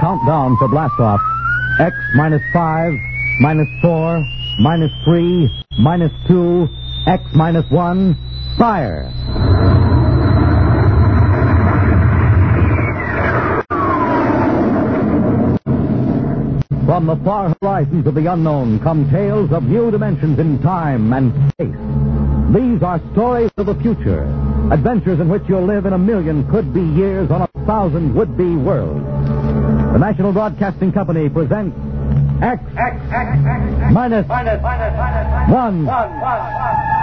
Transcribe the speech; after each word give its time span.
Countdown 0.00 0.56
for 0.58 0.68
blastoff. 0.68 1.18
X 1.80 1.94
minus 2.14 2.42
5, 2.52 2.92
minus 3.40 3.68
4, 3.82 4.24
minus 4.60 4.92
3, 5.04 5.50
minus 5.80 6.12
2, 6.28 6.68
X 7.06 7.22
minus 7.34 7.70
1. 7.70 8.16
Fire! 8.58 9.12
From 16.86 17.06
the 17.06 17.16
far 17.24 17.54
horizons 17.60 18.06
of 18.06 18.14
the 18.14 18.32
unknown 18.32 18.78
come 18.80 19.10
tales 19.10 19.50
of 19.52 19.64
new 19.64 19.90
dimensions 19.90 20.38
in 20.38 20.62
time 20.62 21.12
and 21.12 21.32
space. 21.52 21.74
These 22.54 22.82
are 22.82 23.00
stories 23.12 23.50
of 23.56 23.66
the 23.66 23.74
future, 23.74 24.24
adventures 24.72 25.20
in 25.20 25.28
which 25.28 25.42
you'll 25.48 25.64
live 25.64 25.86
in 25.86 25.92
a 25.92 25.98
million 25.98 26.48
could-be 26.50 26.82
years 26.82 27.30
on 27.30 27.42
a 27.42 27.48
thousand 27.66 28.14
would-be 28.14 28.56
worlds. 28.56 29.04
The 29.92 29.98
National 29.98 30.32
Broadcasting 30.32 30.92
Company 30.92 31.28
presents 31.28 31.76
X, 32.42 32.62
X, 32.76 32.96
X, 33.12 33.38
X, 33.46 33.92
minus, 33.92 34.26
minus, 34.28 34.62
minus, 34.62 34.96
minus, 34.96 35.50
one. 35.50 35.86
one, 35.86 36.20
one, 36.20 36.52
one. 36.52 36.96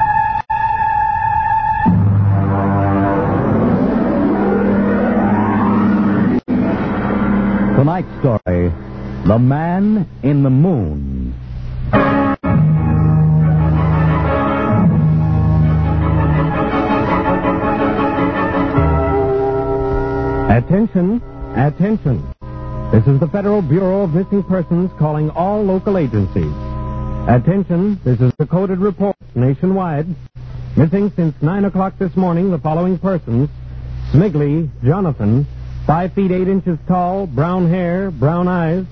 Tonight's 7.77 8.07
story, 8.19 8.71
The 9.25 9.39
Man 9.39 10.07
in 10.21 10.43
the 10.43 10.49
Moon. 10.49 11.33
Attention, 20.73 21.21
attention. 21.55 22.33
This 22.91 23.05
is 23.05 23.19
the 23.19 23.27
Federal 23.31 23.61
Bureau 23.61 24.01
of 24.01 24.15
Missing 24.15 24.41
Persons 24.41 24.89
calling 24.97 25.29
all 25.29 25.61
local 25.61 25.99
agencies. 25.99 26.51
Attention, 27.27 28.01
this 28.03 28.19
is 28.19 28.33
the 28.39 28.47
coded 28.47 28.79
report 28.79 29.15
nationwide. 29.35 30.07
Missing 30.75 31.11
since 31.15 31.39
9 31.43 31.65
o'clock 31.65 31.99
this 31.99 32.15
morning 32.15 32.49
the 32.49 32.57
following 32.57 32.97
persons. 32.97 33.49
Smigley, 34.11 34.67
Jonathan, 34.83 35.45
5 35.85 36.13
feet 36.13 36.31
8 36.31 36.47
inches 36.47 36.79
tall, 36.87 37.27
brown 37.27 37.69
hair, 37.69 38.09
brown 38.09 38.47
eyes, 38.47 38.83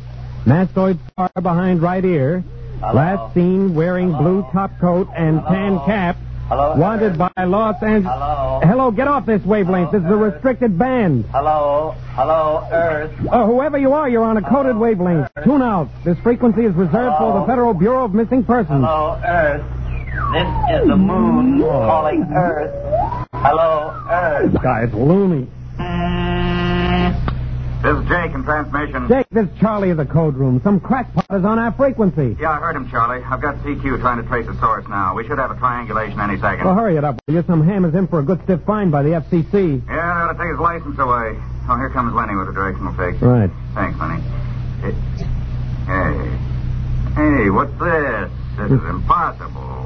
mastoid 0.46 1.00
scar 1.10 1.32
behind 1.42 1.82
right 1.82 2.06
ear, 2.06 2.44
Hello? 2.80 2.94
last 2.94 3.34
seen 3.34 3.74
wearing 3.74 4.12
blue 4.12 4.44
top 4.52 4.70
coat 4.80 5.08
and 5.18 5.42
tan 5.48 5.80
cap, 5.88 6.16
Hello, 6.52 6.76
wanted 6.76 7.14
Earth? 7.14 7.32
by 7.34 7.44
Los 7.46 7.82
Angeles. 7.82 8.14
Hello? 8.14 8.60
Hello, 8.62 8.92
get 8.92 9.08
off 9.08 9.26
this 9.26 9.42
wavelength. 9.46 9.92
This 9.94 10.02
is 10.02 10.06
a 10.10 10.14
Earth? 10.16 10.34
restricted 10.34 10.78
band. 10.78 11.24
Hello? 11.32 11.96
Hello, 12.10 12.68
Earth? 12.70 13.10
Uh, 13.32 13.46
whoever 13.46 13.78
you 13.78 13.94
are, 13.94 14.10
you're 14.10 14.26
on 14.26 14.36
a 14.36 14.42
coded 14.42 14.76
wavelength. 14.76 15.30
Tune 15.46 15.62
out. 15.62 15.88
This 16.04 16.20
frequency 16.20 16.66
is 16.66 16.74
reserved 16.76 17.16
for 17.20 17.40
the 17.40 17.46
Federal 17.48 17.74
Bureau 17.74 18.04
of 18.04 18.14
Missing 18.14 18.44
Persons. 18.44 18.84
Hello, 18.84 19.18
Earth? 19.26 19.64
This 20.34 20.82
is 20.82 20.88
the 20.90 20.98
moon 20.98 21.62
calling 21.62 22.24
Earth. 22.36 23.28
Hello, 23.32 23.96
Earth? 24.10 24.52
This 24.52 24.62
guy's 24.62 24.94
loony. 24.94 25.48
This 27.82 27.98
is 27.98 28.08
Jake 28.08 28.32
in 28.36 28.44
transmission. 28.44 29.08
Jake, 29.08 29.26
this 29.32 29.48
is 29.50 29.60
Charlie 29.60 29.90
of 29.90 29.98
the 29.98 30.06
code 30.06 30.36
room. 30.36 30.62
Some 30.64 30.80
crackpot 30.80 31.26
is 31.32 31.44
on 31.44 31.58
our 31.58 31.72
frequency. 31.72 32.38
Yeah, 32.40 32.52
I 32.52 32.60
heard 32.60 32.76
him, 32.76 32.88
Charlie. 32.92 33.24
I've 33.24 33.42
got 33.42 33.56
CQ 33.64 34.00
trying 34.02 34.22
to 34.22 34.28
trace 34.30 34.46
the 34.46 34.54
source 34.60 34.86
now. 34.88 35.16
We 35.16 35.26
should 35.26 35.40
have 35.40 35.50
a 35.50 35.56
triangulation 35.56 36.20
any 36.20 36.38
second. 36.40 36.64
Well, 36.66 36.76
hurry 36.76 36.98
it 36.98 37.04
up. 37.04 37.20
will 37.28 37.34
you? 37.34 37.44
some 37.48 37.66
ham 37.66 37.84
is 37.86 37.96
in 37.96 38.08
for 38.08 38.20
a 38.20 38.24
good 38.24 38.40
stiff 38.44 38.60
fine 38.68 38.92
by 38.92 39.02
the 39.02 39.10
FCC. 39.10 39.82
Yeah, 39.88 39.96
they 39.96 39.98
ought 39.98 40.32
to 40.34 40.38
take 40.38 40.52
his 40.52 40.60
license 40.60 41.00
away. 41.00 41.34
Oh, 41.70 41.76
here 41.78 41.90
comes 41.90 42.14
Lenny 42.14 42.36
with 42.36 42.50
a 42.50 42.54
directional 42.54 42.94
fix. 42.94 43.20
Right. 43.20 43.50
Thanks, 43.74 43.98
Lenny. 44.00 44.22
Hey. 44.82 46.38
Hey, 47.18 47.50
what's 47.50 47.74
this? 47.80 48.30
This 48.58 48.72
is 48.78 48.90
impossible. 48.90 49.81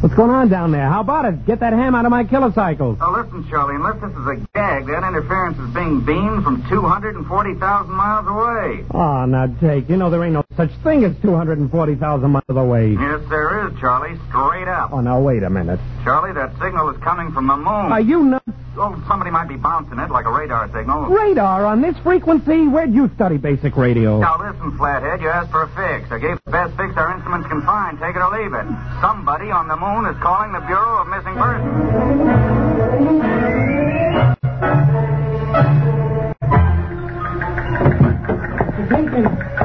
What's 0.00 0.14
going 0.14 0.30
on 0.30 0.48
down 0.48 0.70
there? 0.70 0.88
How 0.88 1.00
about 1.00 1.24
it? 1.24 1.44
Get 1.44 1.58
that 1.58 1.72
ham 1.72 1.96
out 1.96 2.04
of 2.04 2.12
my 2.12 2.22
kilocycles. 2.22 2.98
Oh, 3.00 3.10
listen, 3.10 3.44
Charlie, 3.50 3.74
unless 3.74 4.00
this 4.00 4.12
is 4.12 4.26
a 4.28 4.36
gag, 4.54 4.86
that 4.86 5.02
interference 5.02 5.58
is 5.58 5.74
being 5.74 6.04
beamed 6.04 6.44
from 6.44 6.62
240,000 6.68 7.92
miles 7.92 8.26
away. 8.28 8.84
Oh, 8.92 9.26
now, 9.26 9.48
Jake, 9.60 9.88
you 9.88 9.96
know 9.96 10.08
there 10.08 10.22
ain't 10.22 10.34
no 10.34 10.44
such 10.56 10.70
thing 10.84 11.02
as 11.02 11.16
240,000 11.20 12.30
miles 12.30 12.44
away. 12.48 12.92
Yes, 12.92 13.22
there 13.28 13.66
is, 13.66 13.80
Charlie. 13.80 14.16
Straight 14.28 14.68
up. 14.68 14.92
Oh, 14.92 15.00
now, 15.00 15.18
wait 15.20 15.42
a 15.42 15.50
minute. 15.50 15.80
Charlie, 16.04 16.32
that 16.32 16.52
signal 16.62 16.90
is 16.90 16.96
coming 17.02 17.32
from 17.32 17.48
the 17.48 17.56
moon. 17.56 17.66
Are 17.66 18.00
you 18.00 18.22
nuts? 18.22 18.44
Oh, 18.80 18.94
somebody 19.08 19.32
might 19.32 19.48
be 19.48 19.56
bouncing 19.56 19.98
it 19.98 20.08
like 20.08 20.24
a 20.24 20.30
radar 20.30 20.70
signal. 20.70 21.06
Radar 21.10 21.66
on 21.66 21.82
this 21.82 21.98
frequency? 21.98 22.68
Where'd 22.68 22.94
you 22.94 23.10
study 23.16 23.36
basic 23.36 23.76
radio? 23.76 24.20
Now 24.20 24.38
listen, 24.38 24.78
Flathead, 24.78 25.20
you 25.20 25.28
asked 25.28 25.50
for 25.50 25.64
a 25.64 25.68
fix. 25.74 26.12
I 26.12 26.20
gave 26.20 26.38
the 26.44 26.52
best 26.52 26.76
fix 26.76 26.94
our 26.96 27.12
instruments 27.12 27.48
can 27.48 27.62
find. 27.62 27.98
Take 27.98 28.14
it 28.14 28.22
or 28.22 28.30
leave 28.30 28.54
it. 28.54 28.66
Somebody 29.02 29.50
on 29.50 29.66
the 29.66 29.74
moon 29.74 29.87
is 29.88 30.16
calling 30.22 30.52
the 30.52 30.60
Bureau 30.60 31.00
of 31.00 31.08
Missing 31.08 31.34
Persons. 31.34 32.88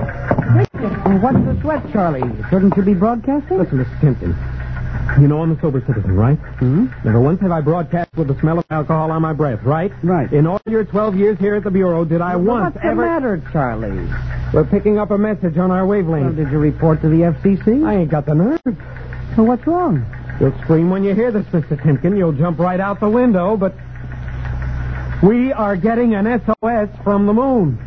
What's 0.04 1.38
the 1.46 1.58
sweat, 1.62 1.82
Charlie? 1.94 2.22
Shouldn't 2.50 2.76
you 2.76 2.84
be 2.84 2.94
broadcasting? 2.94 3.58
Listen, 3.58 3.80
Mr. 3.86 4.00
Timkin. 4.02 4.36
You 5.22 5.28
know 5.28 5.42
I'm 5.42 5.52
a 5.52 5.62
sober 5.62 5.82
citizen, 5.86 6.16
right? 6.16 6.38
Hmm? 6.38 6.88
Never 7.06 7.20
once 7.22 7.40
have 7.42 7.52
I 7.52 7.62
broadcast 7.62 8.10
with 8.18 8.28
the 8.28 8.40
smell 8.40 8.60
of 8.60 8.66
alcohol 8.70 9.12
on 9.12 9.22
my 9.22 9.34
breath, 9.34 9.62
right? 9.64 9.92
Right. 10.04 10.32
In 10.34 10.46
all 10.48 10.60
your 10.68 10.84
12 10.84 11.16
years 11.16 11.40
here 11.40 11.56
at 11.56 11.64
the 11.64 11.72
Bureau, 11.72 12.04
did 12.06 12.22
I 12.22 12.36
once 12.36 12.74
What's 12.76 12.86
ever... 12.86 13.02
the 13.02 13.08
matter, 13.08 13.44
Charlie? 13.52 14.08
We're 14.54 14.66
picking 14.66 14.98
up 15.00 15.12
a 15.12 15.18
message 15.18 15.58
on 15.58 15.72
our 15.72 15.86
Well, 15.86 16.00
wavelength. 16.04 16.36
did 16.36 16.52
you 16.52 16.58
report 16.60 17.02
to 17.02 17.10
the 17.10 17.18
FCC? 17.22 17.86
I 17.86 17.96
ain't 17.98 18.10
got 18.12 18.26
the 18.26 18.36
nerve. 18.36 18.62
Well, 19.38 19.48
what's 19.48 19.66
wrong? 19.66 20.06
You'll 20.40 20.58
scream 20.62 20.92
when 20.92 21.04
you 21.04 21.16
hear 21.16 21.32
this, 21.32 21.46
Mr. 21.48 21.76
Timkin. 21.82 22.16
You'll 22.16 22.34
jump 22.34 22.60
right 22.60 22.80
out 22.80 23.00
the 23.00 23.10
window, 23.10 23.58
but... 23.58 23.74
We 25.24 25.52
are 25.54 25.76
getting 25.76 26.14
an 26.16 26.26
SOS 26.26 26.90
from 27.04 27.26
the 27.26 27.34
moon. 27.34 27.80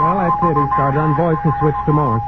Well, 0.00 0.16
that's 0.18 0.42
it. 0.42 0.56
He 0.56 0.66
started 0.74 0.98
on 0.98 1.16
voice 1.16 1.38
and 1.44 1.52
switched 1.60 1.84
to 1.86 1.92
Morse. 1.92 2.22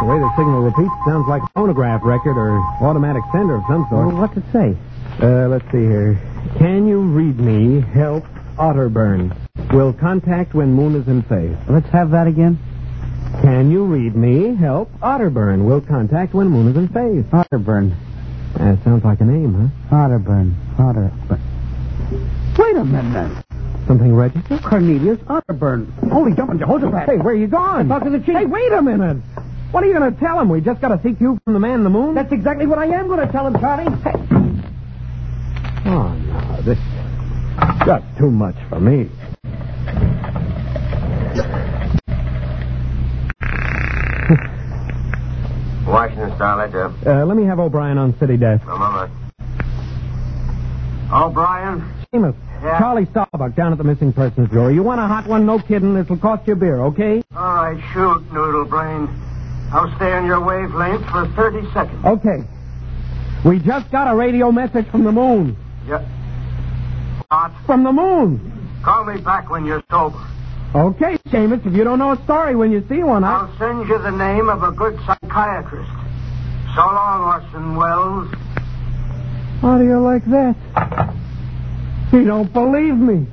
The 0.00 0.06
way 0.06 0.18
the 0.18 0.30
signal 0.36 0.62
repeats 0.62 0.94
sounds 1.04 1.26
like 1.28 1.42
a 1.42 1.48
phonograph 1.54 2.02
record 2.04 2.36
or 2.36 2.58
automatic 2.80 3.22
sender 3.32 3.56
of 3.56 3.64
some 3.68 3.86
sort. 3.90 4.06
Well, 4.06 4.16
what's 4.16 4.36
it 4.36 4.44
say? 4.52 4.76
Uh, 5.20 5.48
let's 5.48 5.64
see 5.72 5.82
here. 5.82 6.20
Can 6.58 6.86
you 6.86 7.00
read 7.00 7.40
me? 7.40 7.80
Help 7.80 8.24
Otterburn. 8.56 9.36
Will 9.72 9.92
contact 9.92 10.52
when 10.52 10.72
moon 10.72 10.96
is 10.96 11.06
in 11.06 11.22
phase. 11.22 11.56
Let's 11.68 11.88
have 11.90 12.10
that 12.10 12.26
again. 12.26 12.58
Can 13.42 13.70
you 13.70 13.84
read 13.84 14.16
me? 14.16 14.56
Help 14.56 14.90
Otterburn. 15.00 15.64
Will 15.64 15.80
contact 15.80 16.34
when 16.34 16.48
moon 16.48 16.68
is 16.68 16.76
in 16.76 16.88
phase. 16.88 17.24
Otterburn. 17.30 17.94
That 18.54 18.82
sounds 18.82 19.04
like 19.04 19.20
a 19.20 19.24
name, 19.24 19.70
huh? 19.88 19.96
Otterburn. 19.96 20.54
Otterburn. 20.76 21.38
Wait 22.58 22.76
a 22.76 22.84
minute. 22.84 23.44
Something 23.86 24.14
registered? 24.14 24.60
Cornelius 24.62 25.18
Otterburn. 25.20 26.10
Holy 26.10 26.34
jumping 26.34 26.58
Jehoshaphat. 26.58 27.08
Hey, 27.08 27.16
where 27.18 27.34
are 27.34 27.36
you 27.36 27.46
going? 27.46 27.88
Talk 27.88 28.02
to 28.02 28.10
the 28.10 28.18
chief. 28.18 28.34
Hey, 28.36 28.46
wait 28.46 28.72
a 28.72 28.82
minute. 28.82 29.18
What 29.70 29.84
are 29.84 29.86
you 29.86 29.94
going 29.96 30.12
to 30.12 30.18
tell 30.18 30.40
him? 30.40 30.48
We 30.48 30.60
just 30.60 30.80
got 30.80 30.88
to 30.88 30.94
a 30.94 30.98
CQ 30.98 31.44
from 31.44 31.54
the 31.54 31.60
man 31.60 31.74
in 31.74 31.84
the 31.84 31.90
moon? 31.90 32.16
That's 32.16 32.32
exactly 32.32 32.66
what 32.66 32.80
I 32.80 32.86
am 32.86 33.06
going 33.06 33.24
to 33.24 33.32
tell 33.32 33.46
him, 33.46 33.54
Charlie. 33.60 33.86
Oh, 35.86 36.12
no. 36.12 36.62
This 36.62 36.76
is 36.76 37.86
just 37.86 38.04
too 38.18 38.32
much 38.32 38.56
for 38.68 38.80
me. 38.80 39.08
Washington 45.90 46.32
Starlight, 46.36 46.72
Jeff. 46.72 47.06
Uh, 47.06 47.24
let 47.24 47.36
me 47.36 47.44
have 47.44 47.58
O'Brien 47.58 47.98
on 47.98 48.18
city 48.18 48.36
desk. 48.36 48.62
A 48.66 48.76
moment. 48.78 49.12
O'Brien? 51.12 51.82
Seamus, 52.12 52.34
Yeah? 52.62 52.78
Charlie 52.78 53.06
Starbuck 53.10 53.54
down 53.56 53.72
at 53.72 53.78
the 53.78 53.84
missing 53.84 54.12
persons 54.12 54.48
bureau. 54.48 54.68
You 54.68 54.82
want 54.82 55.00
a 55.00 55.06
hot 55.06 55.26
one? 55.26 55.46
No 55.46 55.58
kidding. 55.58 55.94
This'll 55.94 56.16
cost 56.18 56.46
you 56.46 56.52
a 56.52 56.56
beer, 56.56 56.80
okay? 56.82 57.22
All 57.36 57.54
right, 57.54 57.80
shoot, 57.92 58.32
Noodle 58.32 58.64
Brain. 58.64 59.08
I'll 59.72 59.94
stay 59.96 60.12
on 60.12 60.26
your 60.26 60.40
wavelength 60.40 61.04
for 61.10 61.26
30 61.28 61.72
seconds. 61.72 62.04
Okay. 62.04 62.44
We 63.44 63.58
just 63.58 63.90
got 63.90 64.12
a 64.12 64.14
radio 64.14 64.52
message 64.52 64.86
from 64.88 65.04
the 65.04 65.12
moon. 65.12 65.56
Yeah. 65.86 66.04
What? 67.28 67.52
From 67.66 67.84
the 67.84 67.92
moon. 67.92 68.68
Call 68.82 69.04
me 69.04 69.20
back 69.20 69.48
when 69.50 69.64
you're 69.64 69.82
sober. 69.90 70.18
Okay, 70.72 71.18
Seamus, 71.26 71.66
if 71.66 71.74
you 71.74 71.82
don't 71.82 71.98
know 71.98 72.12
a 72.12 72.22
story 72.22 72.54
when 72.54 72.70
you 72.70 72.86
see 72.88 73.02
one, 73.02 73.24
I'll... 73.24 73.46
I'll 73.46 73.58
send 73.58 73.88
you 73.88 73.98
the 73.98 74.10
name 74.12 74.48
of 74.48 74.62
a 74.62 74.70
good 74.70 74.96
psychiatrist. 75.04 75.90
So 76.76 76.82
long, 76.82 77.42
Orson 77.42 77.74
Welles. 77.74 78.32
How 79.60 79.78
do 79.78 79.84
you 79.84 80.00
like 80.00 80.24
that? 80.26 80.54
You 82.12 82.24
don't 82.24 82.52
believe 82.52 82.94
me. 82.94 83.26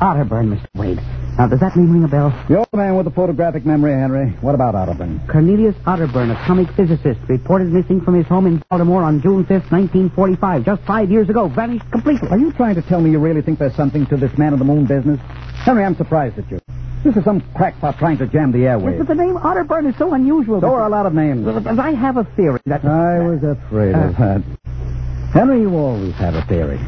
Otterburn, 0.00 0.54
Mr. 0.54 0.66
Wade. 0.74 1.00
Now, 1.38 1.46
does 1.46 1.60
that 1.60 1.76
name 1.76 1.92
ring 1.92 2.02
a 2.04 2.08
bell? 2.08 2.30
The 2.48 2.56
old 2.56 2.72
man 2.72 2.96
with 2.96 3.04
the 3.04 3.10
photographic 3.10 3.66
memory, 3.66 3.92
Henry. 3.92 4.30
What 4.40 4.54
about 4.54 4.74
Otterburn? 4.74 5.28
Cornelius 5.30 5.74
Otterburn, 5.84 6.30
a 6.30 6.42
atomic 6.42 6.70
physicist, 6.70 7.20
reported 7.28 7.68
missing 7.68 8.00
from 8.00 8.14
his 8.14 8.26
home 8.26 8.46
in 8.46 8.62
Baltimore 8.70 9.02
on 9.02 9.20
June 9.20 9.44
5th, 9.44 9.70
1945. 9.70 10.64
Just 10.64 10.82
five 10.84 11.10
years 11.10 11.28
ago. 11.28 11.46
Vanished 11.48 11.84
completely. 11.90 12.30
Are 12.30 12.38
you 12.38 12.52
trying 12.54 12.74
to 12.76 12.82
tell 12.82 13.02
me 13.02 13.10
you 13.10 13.18
really 13.18 13.42
think 13.42 13.58
there's 13.58 13.74
something 13.76 14.06
to 14.06 14.16
this 14.16 14.36
man 14.38 14.54
of 14.54 14.58
the 14.58 14.64
moon 14.64 14.86
business? 14.86 15.20
Henry, 15.66 15.84
I'm 15.84 15.94
surprised 15.96 16.38
at 16.38 16.50
you. 16.50 16.58
This 17.04 17.14
is 17.18 17.24
some 17.24 17.42
crackpot 17.54 17.98
trying 17.98 18.16
to 18.18 18.26
jam 18.26 18.50
the 18.50 18.60
Yes, 18.60 18.80
airwaves. 18.80 18.96
but 18.98 19.06
the 19.08 19.14
name 19.14 19.36
Otterburn 19.36 19.90
is 19.90 19.96
so 19.98 20.14
unusual. 20.14 20.62
So 20.62 20.72
are 20.72 20.86
a 20.86 20.88
lot 20.88 21.04
of 21.04 21.12
names. 21.12 21.46
I 21.78 21.90
have 21.90 22.16
a 22.16 22.24
theory 22.34 22.60
that... 22.64 22.82
I 22.82 23.18
was 23.20 23.42
afraid 23.44 23.94
Uh, 23.94 24.08
of 24.08 24.16
that. 24.16 24.42
Henry, 25.34 25.60
you 25.60 25.76
always 25.76 26.14
have 26.14 26.34
a 26.34 26.42
theory. 26.46 26.80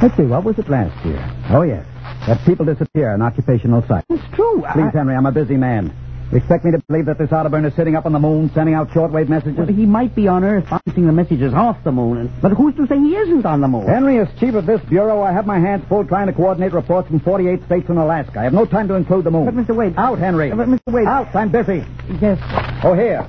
Let's 0.00 0.16
see, 0.16 0.22
what 0.24 0.44
was 0.44 0.58
it 0.58 0.70
last 0.70 1.04
year? 1.04 1.20
Oh, 1.50 1.62
yes. 1.62 1.84
That 2.26 2.44
people 2.44 2.66
disappear 2.66 3.14
in 3.14 3.22
occupational 3.22 3.82
sites. 3.88 4.06
It's 4.10 4.22
true. 4.34 4.64
I- 4.64 4.72
Please, 4.72 4.92
Henry, 4.92 5.14
I'm 5.14 5.26
a 5.26 5.32
busy 5.32 5.56
man. 5.56 5.92
You 6.30 6.36
expect 6.36 6.62
me 6.66 6.72
to 6.72 6.78
believe 6.88 7.06
that 7.06 7.16
this 7.16 7.30
Otterburn 7.30 7.64
is 7.64 7.72
sitting 7.74 7.96
up 7.96 8.04
on 8.04 8.12
the 8.12 8.18
moon 8.18 8.50
sending 8.52 8.74
out 8.74 8.90
shortwave 8.90 9.28
messages? 9.30 9.56
Well, 9.56 9.66
he 9.66 9.86
might 9.86 10.14
be 10.14 10.28
on 10.28 10.44
Earth 10.44 10.68
bouncing 10.68 11.06
the 11.06 11.12
messages 11.12 11.54
off 11.54 11.82
the 11.84 11.92
moon, 11.92 12.30
but 12.42 12.50
who's 12.52 12.74
to 12.76 12.86
say 12.86 12.98
he 12.98 13.16
isn't 13.16 13.46
on 13.46 13.62
the 13.62 13.68
moon? 13.68 13.86
Henry, 13.86 14.18
as 14.18 14.28
chief 14.38 14.52
of 14.54 14.66
this 14.66 14.82
bureau, 14.90 15.22
I 15.22 15.32
have 15.32 15.46
my 15.46 15.58
hands 15.58 15.84
full 15.88 16.04
trying 16.04 16.26
to 16.26 16.34
coordinate 16.34 16.74
reports 16.74 17.08
from 17.08 17.20
48 17.20 17.64
states 17.64 17.88
and 17.88 17.98
Alaska. 17.98 18.40
I 18.40 18.44
have 18.44 18.52
no 18.52 18.66
time 18.66 18.88
to 18.88 18.94
include 18.94 19.24
the 19.24 19.30
moon. 19.30 19.46
But, 19.46 19.54
Mr. 19.56 19.74
Wade... 19.74 19.94
Out, 19.96 20.18
Henry. 20.18 20.50
But, 20.50 20.68
Mr. 20.68 20.92
Wade... 20.92 21.06
Out, 21.06 21.34
I'm 21.34 21.50
busy. 21.50 21.82
Yes, 22.20 22.38
Oh, 22.84 22.92
here. 22.92 23.26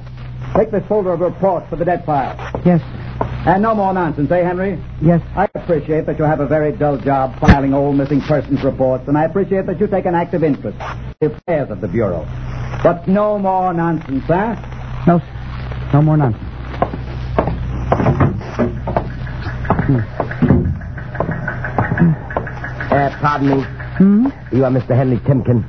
Take 0.55 0.71
this 0.71 0.83
folder 0.89 1.13
of 1.13 1.21
reports 1.21 1.67
for 1.69 1.77
the 1.77 1.85
dead 1.85 2.03
file. 2.05 2.35
yes, 2.65 2.81
And 3.49 3.63
no 3.63 3.73
more 3.73 3.91
nonsense, 3.93 4.29
eh, 4.29 4.43
Henry? 4.43 4.79
yes. 5.01 5.23
I 5.35 5.49
appreciate 5.55 6.05
that 6.05 6.19
you 6.19 6.25
have 6.25 6.39
a 6.39 6.45
very 6.45 6.71
dull 6.71 6.97
job 6.97 7.39
filing 7.39 7.73
old 7.73 7.95
missing 7.95 8.21
persons 8.21 8.63
reports, 8.63 9.07
and 9.07 9.17
I 9.17 9.23
appreciate 9.23 9.65
that 9.65 9.79
you 9.79 9.87
take 9.87 10.05
an 10.05 10.13
active 10.13 10.43
interest 10.43 10.77
in 11.19 11.29
the 11.29 11.35
affairs 11.35 11.71
of 11.71 11.81
the 11.81 11.87
Bureau. 11.87 12.27
But 12.83 13.07
no 13.07 13.39
more 13.39 13.73
nonsense, 13.73 14.29
eh? 14.29 15.03
No, 15.07 15.19
no 15.91 16.01
more 16.03 16.17
nonsense. 16.17 16.43
Uh, 22.91 23.17
pardon 23.19 23.49
me. 23.49 23.63
Hmm? 23.97 24.27
You 24.55 24.65
are 24.65 24.71
Mr. 24.71 24.95
Henry 24.95 25.17
Timkin. 25.17 25.65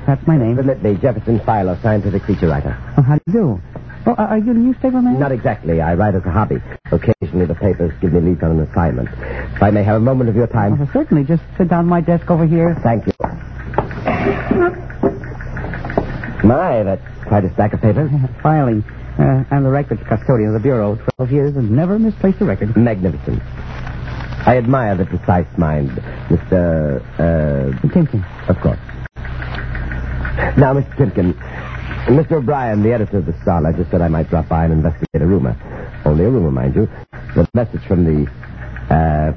That's 0.06 0.24
my 0.28 0.36
name. 0.36 0.54
Permit 0.54 0.80
me, 0.80 0.94
Jefferson 0.94 1.40
Philo, 1.40 1.76
scientific 1.82 2.22
feature 2.24 2.46
writer. 2.46 2.78
Oh, 2.96 3.02
how 3.02 3.16
do 3.16 3.22
you 3.26 3.32
do? 3.32 3.60
Oh, 4.06 4.14
are 4.14 4.28
are 4.28 4.38
you 4.38 4.52
a 4.52 4.54
newspaper 4.54 5.02
man? 5.02 5.18
Not 5.18 5.32
exactly. 5.32 5.80
I 5.80 5.94
write 5.94 6.14
as 6.14 6.24
a 6.24 6.30
hobby. 6.30 6.62
Occasionally 7.26 7.46
the 7.46 7.54
papers 7.56 7.92
give 8.00 8.12
me 8.12 8.20
leave 8.20 8.42
on 8.44 8.52
an 8.52 8.60
assignment. 8.60 9.08
If 9.08 9.60
I 9.62 9.70
may 9.70 9.82
have 9.82 9.96
a 9.96 10.00
moment 10.00 10.30
of 10.30 10.36
your 10.36 10.46
time. 10.46 10.78
well, 10.78 10.88
certainly. 10.92 11.24
Just 11.24 11.42
sit 11.58 11.66
down 11.68 11.80
at 11.80 11.88
my 11.88 12.00
desk 12.00 12.30
over 12.30 12.46
here. 12.46 12.76
Thank 12.84 13.06
you. 13.06 13.12
My, 16.46 16.84
that's 16.84 17.02
quite 17.24 17.44
a 17.44 17.52
stack 17.54 17.72
of 17.72 17.80
papers. 17.80 18.10
Filing. 18.42 18.84
Uh, 19.18 19.42
I'm 19.50 19.64
the 19.64 19.70
records 19.70 20.02
custodian 20.06 20.50
of 20.50 20.54
the 20.54 20.60
Bureau. 20.60 20.96
Twelve 21.16 21.32
years 21.32 21.56
and 21.56 21.72
never 21.72 21.98
misplaced 21.98 22.40
a 22.40 22.44
record. 22.44 22.76
Magnificent. 22.76 23.42
I 24.46 24.56
admire 24.58 24.94
the 24.94 25.06
precise 25.06 25.46
mind, 25.58 25.90
Mr. 26.28 27.02
Uh, 27.18 27.88
Thinking. 27.88 28.24
of 28.48 28.60
course. 28.60 28.78
Now, 30.56 30.74
Mr. 30.74 30.94
Timkin, 30.96 31.32
Mr. 32.06 32.32
O'Brien, 32.32 32.82
the 32.84 32.92
editor 32.92 33.18
of 33.18 33.26
the 33.26 33.34
Starlight, 33.42 33.76
just 33.76 33.90
said 33.90 34.00
I 34.00 34.08
might 34.08 34.28
drop 34.28 34.48
by 34.48 34.64
and 34.64 34.72
investigate 34.72 35.20
a 35.22 35.26
rumor. 35.26 35.56
Only 36.04 36.24
a 36.26 36.30
rumor, 36.30 36.52
mind 36.52 36.76
you. 36.76 36.88
The 37.36 37.46
message 37.52 37.82
from 37.86 38.04
the, 38.04 38.30
uh, 38.94 39.32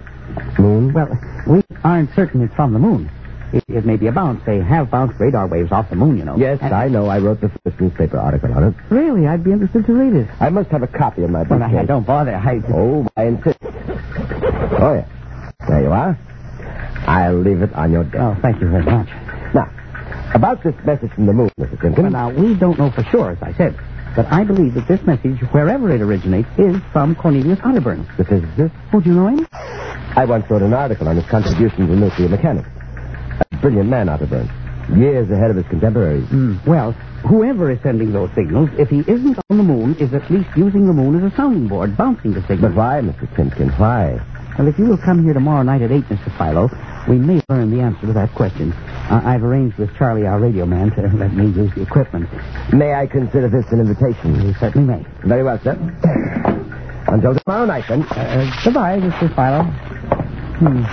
moon. 0.62 0.94
Well, 0.94 1.10
we 1.48 1.62
aren't 1.84 2.16
certain 2.16 2.42
it's 2.42 2.54
from 2.56 2.72
the 2.72 2.80
moon. 2.80 3.12
It, 3.52 3.64
it 3.68 3.86
may 3.86 3.98
be 3.98 4.08
a 4.08 4.12
bounce. 4.14 4.42
They 4.46 4.60
have 4.62 4.90
bounced 4.90 5.20
radar 5.20 5.48
waves 5.48 5.72
off 5.74 5.90
the 5.90 5.98
moon, 5.98 6.18
you 6.18 6.24
know. 6.24 6.38
Yes, 6.38 6.60
And- 6.62 6.74
I 6.74 6.88
know. 6.88 7.08
I 7.08 7.18
wrote 7.20 7.42
the 7.42 7.50
first 7.64 7.78
newspaper 7.82 8.18
article 8.18 8.54
on 8.54 8.64
it. 8.64 8.74
Really, 8.90 9.28
I'd 9.28 9.44
be 9.44 9.52
interested 9.52 9.86
to 9.88 9.94
read 9.94 10.14
it. 10.16 10.30
I 10.40 10.50
must 10.50 10.70
have 10.70 10.82
a 10.82 10.88
copy 10.88 11.24
of 11.24 11.30
my 11.30 11.44
Well, 11.44 11.60
book. 11.60 11.68
I, 11.70 11.80
I 11.80 11.86
don't 11.86 12.06
bother. 12.08 12.36
I, 12.36 12.62
Oh, 12.74 13.06
I 13.18 13.24
insist. 13.26 13.58
Oh, 13.64 14.94
yes. 14.94 15.10
There 15.68 15.82
you 15.82 15.92
are. 15.92 16.18
I'll 17.06 17.38
leave 17.40 17.62
it 17.64 17.74
on 17.74 17.92
your 17.92 18.04
desk. 18.06 18.18
Oh, 18.20 18.38
thank 18.42 18.62
you 18.62 18.70
very 18.70 18.84
much. 18.84 19.10
Now, 19.54 19.70
about 20.36 20.64
this 20.64 20.76
message 20.86 21.12
from 21.14 21.26
the 21.26 21.34
moon, 21.34 21.50
Mr. 21.60 21.76
Timkin. 21.82 22.04
Well, 22.04 22.12
now, 22.12 22.30
we 22.30 22.54
don't 22.56 22.78
know 22.78 22.92
for 22.92 23.04
sure, 23.06 23.32
as 23.32 23.42
I 23.42 23.52
said. 23.54 23.76
But 24.16 24.32
I 24.32 24.44
believe 24.44 24.74
that 24.74 24.88
this 24.88 25.02
message, 25.04 25.40
wherever 25.52 25.94
it 25.94 26.02
originates, 26.02 26.50
is 26.58 26.76
from 26.92 27.16
Cornelius 27.16 27.60
Otterburn. 27.60 28.06
The 28.18 28.26
physicist. 28.26 28.74
Oh, 28.94 29.00
do 29.00 29.10
you 29.10 29.16
know 29.16 29.28
him? 29.28 29.48
I 29.52 30.26
once 30.26 30.50
wrote 30.50 30.62
an 30.62 30.74
article 30.74 31.08
on 31.08 31.16
his 31.16 31.26
contributions 31.28 31.88
to 31.90 31.96
nuclear 31.96 32.28
mechanics. 32.30 32.68
A 33.52 33.58
brilliant 33.58 33.90
man, 33.90 34.08
Otterburn. 34.08 34.50
Years 34.98 35.30
ahead 35.30 35.52
of 35.52 35.56
his 35.58 35.68
contemporaries. 35.68 36.28
Hmm. 36.30 36.58
Well, 36.66 36.94
whoever 37.28 37.70
is 37.70 37.80
sending 37.84 38.12
those 38.12 38.30
signals, 38.34 38.70
if 38.80 38.90
he 38.90 39.00
isn't 39.02 39.38
on 39.50 39.58
the 39.58 39.64
moon, 39.64 39.96
is 40.00 40.12
at 40.14 40.30
least 40.32 40.50
using 40.56 40.88
the 40.88 40.94
moon 40.94 41.24
as 41.24 41.32
a 41.32 41.36
sounding 41.36 41.68
board, 41.68 41.96
bouncing 41.96 42.34
the 42.34 42.42
signals. 42.42 42.74
But 42.74 42.76
why, 42.76 43.02
Mr. 43.02 43.28
Timkin? 43.36 43.70
Why? 43.78 44.20
Well, 44.58 44.68
if 44.68 44.80
you 44.80 44.86
will 44.86 44.98
come 44.98 45.24
here 45.24 45.34
tomorrow 45.34 45.62
night 45.62 45.84
at 45.84 45.92
8, 45.92 46.04
Mr. 46.06 46.38
Philo, 46.38 46.68
we 47.08 47.18
may 47.18 47.42
learn 47.50 47.72
the 47.72 47.82
answer 47.82 48.08
to 48.08 48.14
that 48.14 48.34
question. 48.36 48.72
Uh, 48.74 49.22
I've 49.24 49.44
arranged 49.44 49.78
with 49.78 49.96
Charlie, 49.98 50.26
our 50.28 50.40
radio 50.40 50.66
man, 50.66 50.92
to 50.92 51.02
let 51.18 51.34
me 51.34 51.46
use 51.48 51.74
the 51.76 51.82
equipment. 51.82 52.30
May 52.74 52.94
I 52.94 53.08
consider 53.08 53.48
this 53.50 53.66
an 53.72 53.80
invitation? 53.80 54.42
You 54.46 54.54
certainly 54.60 54.88
may. 54.88 55.06
Very 55.26 55.44
well, 55.44 55.60
sir. 55.64 55.74
Until 57.08 57.36
tomorrow 57.36 57.66
night, 57.66 57.86
then. 57.88 58.04
Uh, 58.04 58.52
goodbye, 58.64 59.00
Mr. 59.00 59.34
Philo. 59.36 59.64
Hmm. 60.60 60.84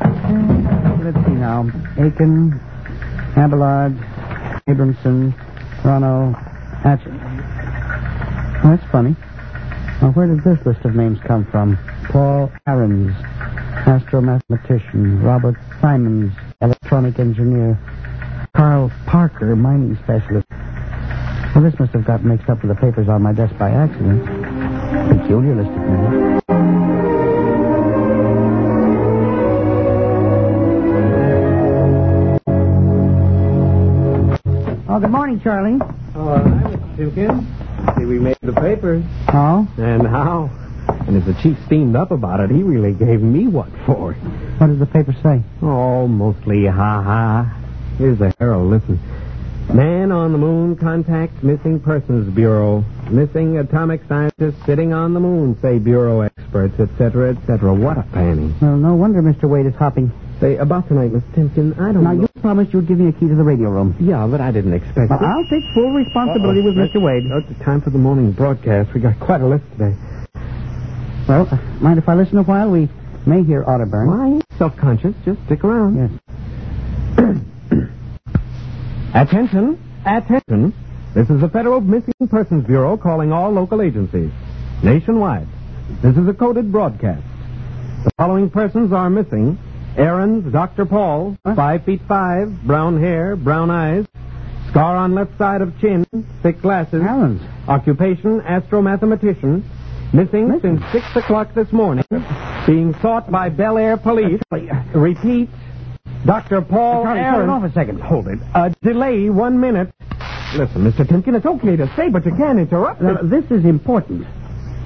Uh, 0.00 1.04
let's 1.04 1.26
see 1.26 1.32
now. 1.34 1.68
Aiken, 1.98 2.58
Abelard, 3.36 3.94
Abramson, 4.66 5.32
Rono, 5.84 6.32
Hatch. 6.82 7.02
Oh, 7.06 8.70
that's 8.76 8.90
funny. 8.90 9.14
Now, 10.02 10.10
where 10.12 10.26
did 10.26 10.42
this 10.42 10.64
list 10.66 10.84
of 10.84 10.94
names 10.96 11.18
come 11.26 11.44
from? 11.50 11.78
Paul 12.10 12.50
Ahrens, 12.66 13.14
astromathematician. 13.86 15.22
Robert 15.22 15.56
Simons, 15.80 16.32
electronic 16.60 17.18
engineer. 17.18 17.78
Carl 18.56 18.90
Parker, 19.06 19.56
mining 19.56 19.96
specialist. 20.04 20.46
Well, 21.54 21.62
this 21.62 21.78
must 21.78 21.92
have 21.92 22.04
got 22.04 22.24
mixed 22.24 22.48
up 22.48 22.62
with 22.62 22.74
the 22.74 22.80
papers 22.80 23.08
on 23.08 23.22
my 23.22 23.32
desk 23.32 23.56
by 23.58 23.70
accident. 23.70 24.24
Peculiar 25.20 25.54
list 25.54 25.70
of 25.70 25.76
names. 25.76 26.40
Oh, 34.86 35.00
good 35.00 35.10
morning, 35.10 35.40
Charlie. 35.40 35.78
All 36.14 36.38
right, 36.38 36.44
Mr. 36.44 36.96
Timkin. 36.96 37.98
See, 37.98 38.04
we 38.04 38.18
made 38.20 38.36
the 38.42 38.52
papers. 38.52 39.04
Oh? 39.28 39.66
And 39.76 40.06
how? 40.06 40.50
And 41.06 41.16
as 41.16 41.24
the 41.26 41.34
chief 41.42 41.56
steamed 41.66 41.96
up 41.96 42.10
about 42.10 42.40
it, 42.40 42.50
he 42.50 42.62
really 42.62 42.92
gave 42.92 43.20
me 43.20 43.46
what 43.46 43.68
for. 43.86 44.12
What 44.14 44.68
does 44.68 44.78
the 44.78 44.86
paper 44.86 45.14
say? 45.22 45.42
Oh, 45.62 46.06
mostly 46.08 46.66
ha-ha. 46.66 47.60
Here's 47.98 48.18
the 48.18 48.34
Herald. 48.38 48.70
Listen. 48.70 48.98
Man 49.72 50.12
on 50.12 50.32
the 50.32 50.38
moon 50.38 50.76
contacts 50.76 51.42
Missing 51.42 51.80
Persons 51.80 52.32
Bureau. 52.34 52.84
Missing 53.10 53.56
atomic 53.58 54.02
scientist 54.08 54.58
sitting 54.66 54.92
on 54.92 55.14
the 55.14 55.20
moon, 55.20 55.58
say 55.62 55.78
Bureau 55.78 56.20
experts, 56.20 56.78
etc., 56.78 57.34
etc. 57.36 57.72
What 57.74 57.96
a 57.98 58.02
panning. 58.12 58.54
Well, 58.60 58.76
no 58.76 58.94
wonder 58.94 59.22
Mr. 59.22 59.48
Wade 59.48 59.66
is 59.66 59.74
hopping. 59.74 60.12
Say, 60.40 60.56
about 60.56 60.88
tonight, 60.88 61.12
Mr. 61.12 61.32
Timkin, 61.34 61.74
I 61.80 61.92
don't 61.92 61.94
know. 61.94 62.00
Now, 62.02 62.12
know. 62.12 62.20
you 62.22 62.40
promised 62.42 62.72
you'd 62.72 62.88
give 62.88 62.98
me 62.98 63.08
a 63.08 63.12
key 63.12 63.28
to 63.28 63.34
the 63.34 63.42
radio 63.42 63.70
room. 63.70 63.96
Yeah, 64.00 64.26
but 64.26 64.40
I 64.40 64.50
didn't 64.50 64.74
expect 64.74 65.08
Well, 65.10 65.18
it. 65.20 65.24
I'll 65.24 65.44
take 65.48 65.64
full 65.74 65.92
responsibility 65.94 66.60
with 66.62 66.74
Mr. 66.74 67.00
Wade. 67.00 67.24
Oh, 67.32 67.38
it's 67.48 67.60
time 67.64 67.80
for 67.80 67.90
the 67.90 67.98
morning 67.98 68.32
broadcast. 68.32 68.92
We 68.92 69.00
got 69.00 69.18
quite 69.20 69.40
a 69.40 69.46
list 69.46 69.64
today. 69.72 69.94
Well, 71.28 71.48
uh, 71.50 71.56
mind 71.80 71.98
if 71.98 72.08
I 72.08 72.14
listen 72.14 72.36
a 72.36 72.42
while? 72.42 72.70
We 72.70 72.88
may 73.24 73.42
hear 73.42 73.64
Otterburn. 73.64 74.06
Why? 74.06 74.40
Self-conscious. 74.58 75.14
Just 75.24 75.42
stick 75.46 75.64
around. 75.64 75.96
Yes. 75.96 76.10
Attention, 79.14 79.78
attention. 80.04 80.74
This 81.14 81.30
is 81.30 81.40
the 81.40 81.48
Federal 81.48 81.80
Missing 81.80 82.28
Persons 82.28 82.66
Bureau 82.66 82.96
calling 82.96 83.32
all 83.32 83.52
local 83.52 83.80
agencies. 83.80 84.32
Nationwide. 84.82 85.46
This 86.02 86.16
is 86.16 86.28
a 86.28 86.34
coded 86.34 86.72
broadcast. 86.72 87.22
The 88.02 88.10
following 88.18 88.50
persons 88.50 88.92
are 88.92 89.08
missing. 89.08 89.56
Ahrens 89.96 90.52
Dr. 90.52 90.84
Paul, 90.84 91.38
five 91.44 91.84
feet 91.84 92.02
five, 92.08 92.64
brown 92.64 93.00
hair, 93.00 93.36
brown 93.36 93.70
eyes, 93.70 94.04
scar 94.68 94.96
on 94.96 95.14
left 95.14 95.38
side 95.38 95.62
of 95.62 95.80
chin, 95.80 96.04
thick 96.42 96.60
glasses. 96.60 97.00
Alan's. 97.00 97.40
Occupation, 97.68 98.40
astromathematician. 98.40 99.64
Missing 100.12 100.60
since 100.62 100.80
six 100.92 101.04
o'clock 101.16 101.54
this 101.54 101.72
morning. 101.72 102.04
Being 102.66 102.94
sought 103.02 103.30
by 103.30 103.48
Bel 103.48 103.78
Air 103.78 103.96
police. 103.96 104.40
Repeat, 104.94 105.48
Dr. 106.24 106.62
Paul 106.62 107.02
Charlie, 107.04 107.20
Aaron. 107.20 107.34
turn 107.40 107.48
it 107.48 107.52
off 107.52 107.64
a 107.64 107.72
second. 107.72 108.00
Hold 108.00 108.28
it. 108.28 108.38
A 108.54 108.70
delay, 108.82 109.28
one 109.28 109.60
minute. 109.60 109.92
Listen, 110.54 110.84
Mr. 110.90 111.04
Timkin, 111.06 111.34
it's 111.34 111.46
okay 111.46 111.74
to 111.76 111.92
say, 111.96 112.08
but 112.10 112.24
you 112.24 112.32
can't 112.36 112.60
interrupt 112.60 113.02
Now, 113.02 113.18
this 113.22 113.44
is 113.50 113.64
important. 113.64 114.24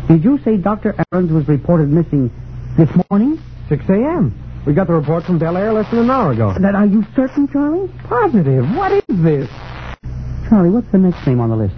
Did 0.09 0.25
you 0.25 0.39
say 0.39 0.57
Dr. 0.57 0.95
Ahrens 1.13 1.31
was 1.31 1.47
reported 1.47 1.91
missing 1.91 2.31
this 2.79 2.89
morning? 3.11 3.39
6 3.69 3.85
a.m. 3.91 4.33
We 4.67 4.73
got 4.73 4.87
the 4.87 4.95
report 4.95 5.25
from 5.25 5.39
Bel 5.39 5.59
Air 5.59 5.73
less 5.75 5.91
than 5.91 6.01
an 6.01 6.11
hour 6.11 6.33
ago. 6.33 6.55
Then 6.59 6.75
are 6.75 6.87
you 6.87 7.05
certain, 7.15 7.47
Charlie? 7.49 7.89
Positive. 8.09 8.65
What 8.75 8.93
is 8.93 9.03
this? 9.23 9.49
Charlie, 10.49 10.71
what's 10.71 10.91
the 10.91 10.99
next 10.99 11.27
name 11.27 11.41
on 11.41 11.51
the 11.51 11.57
list? 11.57 11.75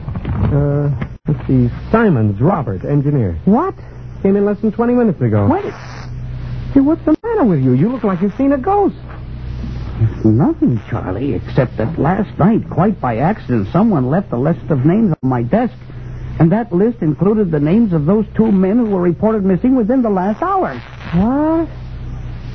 Uh, 0.54 1.09
let's 1.30 1.46
see. 1.46 1.70
Simons, 1.90 2.40
Robert, 2.40 2.84
engineer. 2.84 3.38
What? 3.44 3.74
Came 4.22 4.36
in 4.36 4.44
less 4.44 4.60
than 4.60 4.72
20 4.72 4.94
minutes 4.94 5.20
ago. 5.20 5.46
What? 5.46 5.64
Hey, 6.72 6.80
what's 6.80 7.04
the 7.04 7.16
matter 7.22 7.44
with 7.44 7.62
you? 7.62 7.72
You 7.72 7.90
look 7.90 8.04
like 8.04 8.20
you've 8.20 8.34
seen 8.36 8.52
a 8.52 8.58
ghost. 8.58 8.96
Nothing, 10.24 10.80
Charlie, 10.88 11.34
except 11.34 11.76
that 11.76 11.98
last 11.98 12.38
night, 12.38 12.68
quite 12.70 13.00
by 13.00 13.18
accident, 13.18 13.68
someone 13.72 14.08
left 14.08 14.32
a 14.32 14.38
list 14.38 14.70
of 14.70 14.84
names 14.86 15.14
on 15.22 15.28
my 15.28 15.42
desk. 15.42 15.74
And 16.38 16.50
that 16.52 16.72
list 16.72 17.02
included 17.02 17.50
the 17.50 17.60
names 17.60 17.92
of 17.92 18.06
those 18.06 18.24
two 18.34 18.50
men 18.50 18.78
who 18.78 18.86
were 18.86 19.02
reported 19.02 19.44
missing 19.44 19.76
within 19.76 20.00
the 20.00 20.08
last 20.08 20.42
hour. 20.42 20.74
What? 21.14 21.68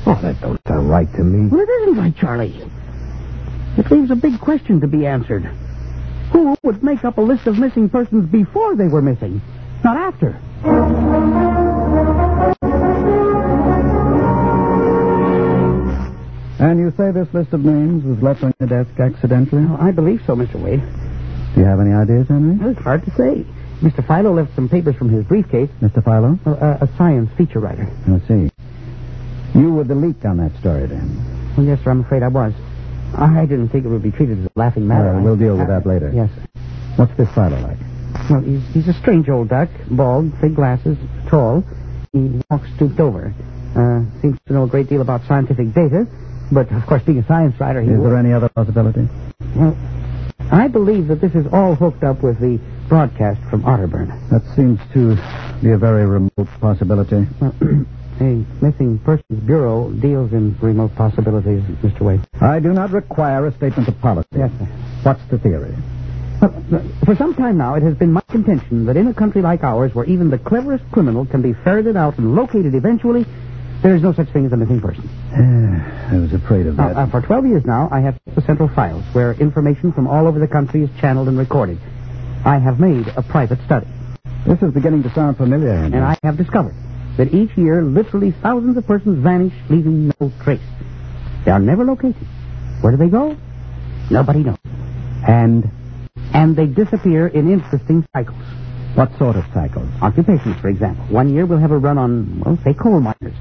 Oh, 0.08 0.18
that 0.22 0.40
don't 0.40 0.60
sound 0.66 0.90
right 0.90 1.12
to 1.14 1.22
me. 1.22 1.48
Well, 1.48 1.60
it 1.60 1.68
isn't 1.82 1.96
right, 1.96 2.16
Charlie. 2.16 2.68
It 3.76 3.90
leaves 3.90 4.10
a 4.10 4.16
big 4.16 4.40
question 4.40 4.80
to 4.80 4.88
be 4.88 5.06
answered. 5.06 5.48
Who 6.32 6.56
would 6.62 6.82
make 6.82 7.04
up 7.04 7.18
a 7.18 7.20
list 7.20 7.46
of 7.46 7.58
missing 7.58 7.88
persons 7.88 8.28
before 8.30 8.74
they 8.76 8.88
were 8.88 9.02
missing, 9.02 9.40
not 9.84 9.96
after? 9.96 10.40
And 16.58 16.78
you 16.80 16.92
say 16.96 17.10
this 17.12 17.32
list 17.34 17.52
of 17.52 17.64
names 17.64 18.04
was 18.04 18.22
left 18.22 18.42
on 18.42 18.54
your 18.58 18.68
desk 18.68 18.98
accidentally? 18.98 19.66
I 19.78 19.90
believe 19.90 20.22
so, 20.26 20.34
Mr. 20.34 20.54
Wade. 20.54 20.80
Do 21.54 21.60
you 21.60 21.66
have 21.66 21.80
any 21.80 21.92
ideas, 21.92 22.28
Henry? 22.28 22.56
Well, 22.56 22.70
it's 22.70 22.80
hard 22.80 23.04
to 23.04 23.10
say. 23.12 23.44
Mr. 23.82 24.06
Philo 24.06 24.32
left 24.32 24.54
some 24.54 24.68
papers 24.68 24.96
from 24.96 25.10
his 25.10 25.24
briefcase. 25.26 25.68
Mr. 25.82 26.02
Philo? 26.02 26.38
Uh, 26.46 26.78
a 26.80 26.88
science 26.96 27.30
feature 27.36 27.60
writer. 27.60 27.86
Let's 28.08 28.26
see. 28.26 28.48
You 29.54 29.72
were 29.74 29.84
the 29.84 29.94
leak 29.94 30.24
on 30.24 30.38
that 30.38 30.56
story, 30.58 30.86
then. 30.86 31.52
Well, 31.56 31.66
yes, 31.66 31.82
sir, 31.84 31.90
I'm 31.90 32.00
afraid 32.00 32.22
I 32.22 32.28
was. 32.28 32.54
I 33.18 33.46
didn't 33.46 33.70
think 33.70 33.84
it 33.84 33.88
would 33.88 34.02
be 34.02 34.10
treated 34.10 34.38
as 34.40 34.46
a 34.46 34.50
laughing 34.56 34.86
matter. 34.86 35.18
We'll 35.20 35.36
deal 35.36 35.56
with 35.56 35.68
that 35.68 35.86
later. 35.86 36.12
Yes. 36.14 36.30
What's 36.96 37.16
this 37.16 37.28
Philo 37.34 37.58
like? 37.60 37.78
Well, 38.30 38.40
he's, 38.40 38.62
he's 38.74 38.88
a 38.88 38.94
strange 38.94 39.28
old 39.28 39.48
duck, 39.48 39.68
bald, 39.90 40.32
thick 40.40 40.54
glasses, 40.54 40.96
tall. 41.28 41.64
He 42.12 42.40
walks 42.50 42.68
stooped 42.76 43.00
over. 43.00 43.34
Uh, 43.74 44.04
seems 44.22 44.38
to 44.46 44.52
know 44.52 44.64
a 44.64 44.68
great 44.68 44.88
deal 44.88 45.00
about 45.02 45.22
scientific 45.26 45.72
data, 45.74 46.06
but 46.50 46.70
of 46.72 46.86
course, 46.86 47.02
being 47.02 47.18
a 47.18 47.26
science 47.26 47.58
writer, 47.60 47.82
he. 47.82 47.90
Is 47.90 48.00
there 48.02 48.16
any 48.16 48.32
other 48.32 48.48
possibility? 48.48 49.08
Well, 49.54 49.76
I 50.50 50.68
believe 50.68 51.08
that 51.08 51.20
this 51.20 51.34
is 51.34 51.46
all 51.52 51.74
hooked 51.74 52.04
up 52.04 52.22
with 52.22 52.38
the 52.40 52.58
broadcast 52.88 53.40
from 53.50 53.62
Otterburn. 53.64 54.08
That 54.30 54.42
seems 54.54 54.78
to 54.94 55.16
be 55.62 55.72
a 55.72 55.78
very 55.78 56.06
remote 56.06 56.48
possibility. 56.60 57.26
Well, 57.40 57.54
the 58.18 58.44
Missing 58.62 58.98
Persons 59.00 59.40
Bureau 59.44 59.90
deals 59.90 60.32
in 60.32 60.56
remote 60.60 60.94
possibilities, 60.94 61.62
Mr. 61.82 62.00
Wade. 62.00 62.20
I 62.40 62.60
do 62.60 62.72
not 62.72 62.90
require 62.90 63.46
a 63.46 63.54
statement 63.56 63.88
of 63.88 64.00
policy. 64.00 64.28
Yes, 64.36 64.50
sir. 64.58 64.64
What's 65.02 65.24
the 65.30 65.38
theory? 65.38 65.74
Well, 66.40 66.82
For 67.04 67.14
some 67.16 67.34
time 67.34 67.56
now, 67.58 67.74
it 67.74 67.82
has 67.82 67.94
been 67.94 68.12
my 68.12 68.22
contention 68.30 68.86
that 68.86 68.96
in 68.96 69.06
a 69.06 69.14
country 69.14 69.42
like 69.42 69.62
ours, 69.62 69.94
where 69.94 70.04
even 70.06 70.30
the 70.30 70.38
cleverest 70.38 70.84
criminal 70.92 71.24
can 71.26 71.42
be 71.42 71.52
ferreted 71.52 71.96
out 71.96 72.18
and 72.18 72.34
located 72.34 72.74
eventually, 72.74 73.24
there 73.82 73.94
is 73.94 74.02
no 74.02 74.12
such 74.12 74.28
thing 74.30 74.46
as 74.46 74.52
a 74.52 74.56
missing 74.56 74.80
person. 74.80 75.08
I 76.10 76.16
was 76.18 76.32
afraid 76.32 76.66
of 76.66 76.76
Now, 76.76 76.88
that. 76.88 76.96
uh, 76.96 77.06
for 77.10 77.20
12 77.22 77.46
years 77.46 77.64
now, 77.64 77.88
I 77.92 78.00
have 78.00 78.18
the 78.34 78.42
central 78.42 78.68
files 78.68 79.04
where 79.12 79.32
information 79.32 79.92
from 79.92 80.06
all 80.06 80.26
over 80.26 80.38
the 80.38 80.48
country 80.48 80.82
is 80.82 80.90
channeled 81.00 81.28
and 81.28 81.38
recorded. 81.38 81.78
I 82.44 82.58
have 82.58 82.80
made 82.80 83.08
a 83.16 83.22
private 83.22 83.58
study, 83.66 83.86
this 84.46 84.62
is 84.62 84.72
beginning 84.72 85.02
to 85.02 85.10
sound 85.14 85.36
familiar, 85.36 85.72
and 85.72 85.96
I 85.96 86.16
have 86.22 86.36
discovered 86.36 86.74
that 87.16 87.32
each 87.34 87.56
year 87.56 87.82
literally 87.82 88.30
thousands 88.42 88.76
of 88.76 88.86
persons 88.86 89.22
vanish, 89.22 89.52
leaving 89.70 90.08
no 90.20 90.32
trace. 90.42 90.60
They 91.44 91.50
are 91.50 91.58
never 91.60 91.84
located. 91.84 92.26
Where 92.82 92.92
do 92.92 92.98
they 92.98 93.08
go? 93.08 93.36
Nobody 94.10 94.40
knows. 94.44 94.58
And 95.26 95.70
And 96.34 96.54
they 96.56 96.66
disappear 96.66 97.26
in 97.28 97.50
interesting 97.50 98.06
cycles. 98.12 98.38
what 98.94 99.10
sort 99.18 99.36
of 99.36 99.44
cycles? 99.54 99.88
Occupations, 100.02 100.56
for 100.60 100.68
example. 100.68 101.04
One 101.06 101.32
year 101.32 101.46
we'll 101.46 101.58
have 101.58 101.70
a 101.72 101.78
run 101.78 101.98
on, 101.98 102.40
well, 102.44 102.58
say, 102.64 102.74
coal 102.74 103.00
miners. 103.00 103.34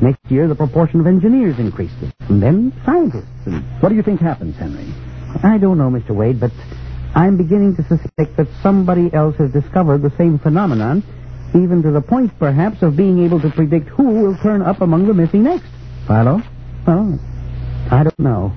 Next 0.00 0.20
year 0.30 0.48
the 0.48 0.54
proportion 0.54 1.00
of 1.00 1.06
engineers 1.06 1.58
increases. 1.58 2.12
And 2.28 2.42
then 2.42 2.72
scientists. 2.84 3.46
And 3.46 3.62
What 3.80 3.90
do 3.90 3.94
you 3.94 4.02
think 4.02 4.20
happens, 4.20 4.56
Henry? 4.56 4.86
I 5.42 5.58
don't 5.58 5.78
know, 5.78 5.90
Mr. 5.90 6.10
Wade, 6.10 6.40
but 6.40 6.50
I'm 7.14 7.36
beginning 7.36 7.76
to 7.76 7.82
suspect 7.84 8.36
that 8.36 8.48
somebody 8.62 9.12
else 9.12 9.36
has 9.36 9.50
discovered 9.52 10.02
the 10.02 10.10
same 10.16 10.38
phenomenon, 10.38 11.02
even 11.54 11.82
to 11.82 11.90
the 11.90 12.00
point, 12.00 12.36
perhaps, 12.38 12.82
of 12.82 12.96
being 12.96 13.24
able 13.24 13.40
to 13.40 13.50
predict 13.50 13.88
who 13.88 14.04
will 14.04 14.36
turn 14.38 14.62
up 14.62 14.80
among 14.80 15.06
the 15.06 15.14
missing 15.14 15.42
next. 15.42 15.66
Philo? 16.06 16.42
Well, 16.86 17.18
I 17.90 18.02
don't 18.04 18.18
know, 18.18 18.52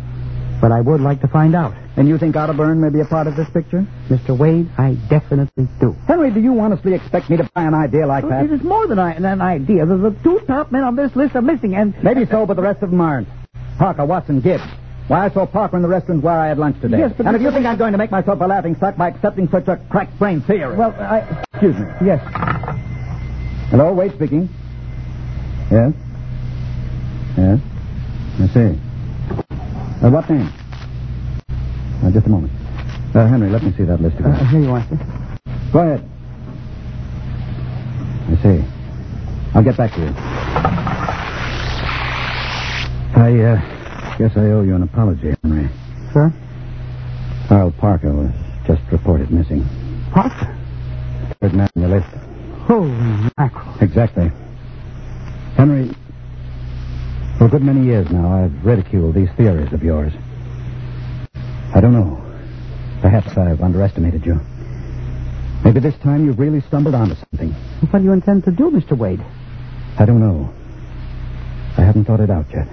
but 0.61 0.71
I 0.71 0.81
would 0.81 1.01
like 1.01 1.21
to 1.21 1.27
find 1.27 1.55
out. 1.55 1.73
And 1.95 2.07
you 2.07 2.17
think 2.17 2.35
Otterburn 2.35 2.77
may 2.77 2.89
be 2.89 3.01
a 3.01 3.05
part 3.05 3.27
of 3.27 3.35
this 3.35 3.49
picture? 3.49 3.85
Mr. 4.09 4.35
Wade, 4.37 4.69
I 4.77 4.95
definitely 5.09 5.67
do. 5.79 5.95
Henry, 6.07 6.31
do 6.31 6.39
you 6.39 6.59
honestly 6.59 6.93
expect 6.93 7.29
me 7.29 7.37
to 7.37 7.49
buy 7.53 7.63
an 7.63 7.75
idea 7.75 8.07
like 8.07 8.27
that? 8.27 8.45
It 8.45 8.51
is 8.51 8.63
more 8.63 8.87
than, 8.87 8.97
I, 8.97 9.13
than 9.13 9.25
an 9.25 9.41
idea. 9.41 9.85
The, 9.85 9.97
the 9.97 10.15
two 10.23 10.39
top 10.47 10.71
men 10.71 10.83
on 10.83 10.95
this 10.95 11.15
list 11.15 11.35
are 11.35 11.41
missing, 11.41 11.75
and... 11.75 11.93
Maybe 12.03 12.25
so, 12.25 12.45
but 12.45 12.55
the 12.55 12.63
rest 12.63 12.81
of 12.81 12.89
them 12.89 13.01
aren't. 13.01 13.27
Parker, 13.77 14.05
Watson, 14.05 14.41
Gibbs. 14.41 14.63
Why, 15.07 15.25
I 15.25 15.29
saw 15.31 15.45
Parker 15.45 15.75
in 15.77 15.83
the 15.83 15.89
restaurant 15.89 16.23
where 16.23 16.37
I 16.39 16.47
had 16.47 16.57
lunch 16.57 16.79
today. 16.81 16.97
Yes, 16.99 17.11
but- 17.17 17.25
And 17.27 17.35
if 17.35 17.41
you 17.41 17.51
think 17.51 17.65
I'm 17.65 17.77
going 17.77 17.91
to 17.91 17.97
make 17.97 18.11
myself 18.11 18.39
a 18.41 18.45
laughing 18.47 18.75
stock 18.77 18.95
by 18.97 19.09
accepting 19.09 19.49
such 19.49 19.67
a 19.67 19.75
crack-brained 19.89 20.45
theory... 20.47 20.77
Well, 20.77 20.93
I... 20.99 21.19
Excuse 21.53 21.75
me. 21.77 21.85
Yes. 22.07 22.19
Hello, 23.69 23.93
Wade 23.93 24.13
speaking. 24.15 24.47
Yes? 25.71 25.93
Yes? 27.37 27.59
I 28.39 28.47
see. 28.53 28.79
Uh, 30.05 30.09
what 30.09 30.29
name? 30.29 30.49
Uh, 32.03 32.11
just 32.11 32.25
a 32.25 32.29
moment. 32.29 32.51
Uh, 33.15 33.27
Henry, 33.27 33.49
let 33.51 33.61
me 33.63 33.71
see 33.77 33.83
that 33.83 34.01
list 34.01 34.15
Uh, 34.17 34.29
again. 34.29 34.47
here 34.49 34.59
you 34.61 34.71
are, 34.71 34.85
sir. 34.89 34.97
Go 35.71 35.79
ahead. 35.79 36.01
I 38.31 38.35
see. 38.41 38.63
I'll 39.55 39.63
get 39.63 39.77
back 39.77 39.93
to 39.95 40.01
you. 40.01 40.13
I, 43.15 43.29
uh, 43.53 43.72
guess 44.23 44.37
I 44.37 44.51
owe 44.51 44.61
you 44.61 44.73
an 44.73 44.83
apology, 44.83 45.35
Henry. 45.43 45.69
Sir? 46.13 46.31
Carl 47.49 47.71
Parker 47.71 48.13
was 48.13 48.31
just 48.65 48.81
reported 48.89 49.29
missing. 49.31 49.67
Parker. 50.13 50.57
Third 51.41 51.53
man 51.53 51.69
on 51.75 51.81
the 51.81 51.89
list. 51.89 52.07
Holy 52.63 52.87
mackerel. 53.37 53.75
Exactly. 53.81 54.31
Henry, 55.57 55.93
for 57.37 57.47
a 57.47 57.49
good 57.49 57.63
many 57.63 57.85
years 57.85 58.09
now, 58.09 58.31
I've 58.31 58.65
ridiculed 58.65 59.13
these 59.13 59.27
theories 59.35 59.73
of 59.73 59.83
yours. 59.83 60.13
I 61.75 61.81
don't 61.81 61.91
know. 61.91 62.23
Perhaps 63.01 63.37
I've 63.37 63.59
underestimated 63.59 64.25
you. 64.25 64.39
Maybe 65.65 65.81
this 65.81 65.95
time 66.01 66.25
you've 66.25 66.39
really 66.39 66.61
stumbled 66.61 66.95
onto 66.95 67.15
something. 67.15 67.51
What 67.91 67.99
do 67.99 68.05
you 68.05 68.13
intend 68.13 68.45
to 68.45 68.51
do, 68.51 68.71
Mr. 68.71 68.97
Wade? 68.97 69.19
I 69.99 70.05
don't 70.05 70.21
know. 70.21 70.49
I 71.77 71.81
haven't 71.81 72.05
thought 72.05 72.21
it 72.21 72.29
out 72.29 72.45
yet. 72.53 72.69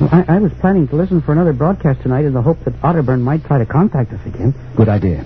Well, 0.00 0.10
I, 0.12 0.36
I 0.36 0.38
was 0.38 0.52
planning 0.60 0.86
to 0.88 0.96
listen 0.96 1.20
for 1.22 1.32
another 1.32 1.52
broadcast 1.52 2.02
tonight 2.02 2.24
in 2.24 2.32
the 2.32 2.42
hope 2.42 2.62
that 2.64 2.74
Otterburn 2.82 3.20
might 3.20 3.44
try 3.44 3.58
to 3.58 3.66
contact 3.66 4.12
us 4.12 4.24
again. 4.26 4.54
Good 4.76 4.88
idea. 4.88 5.24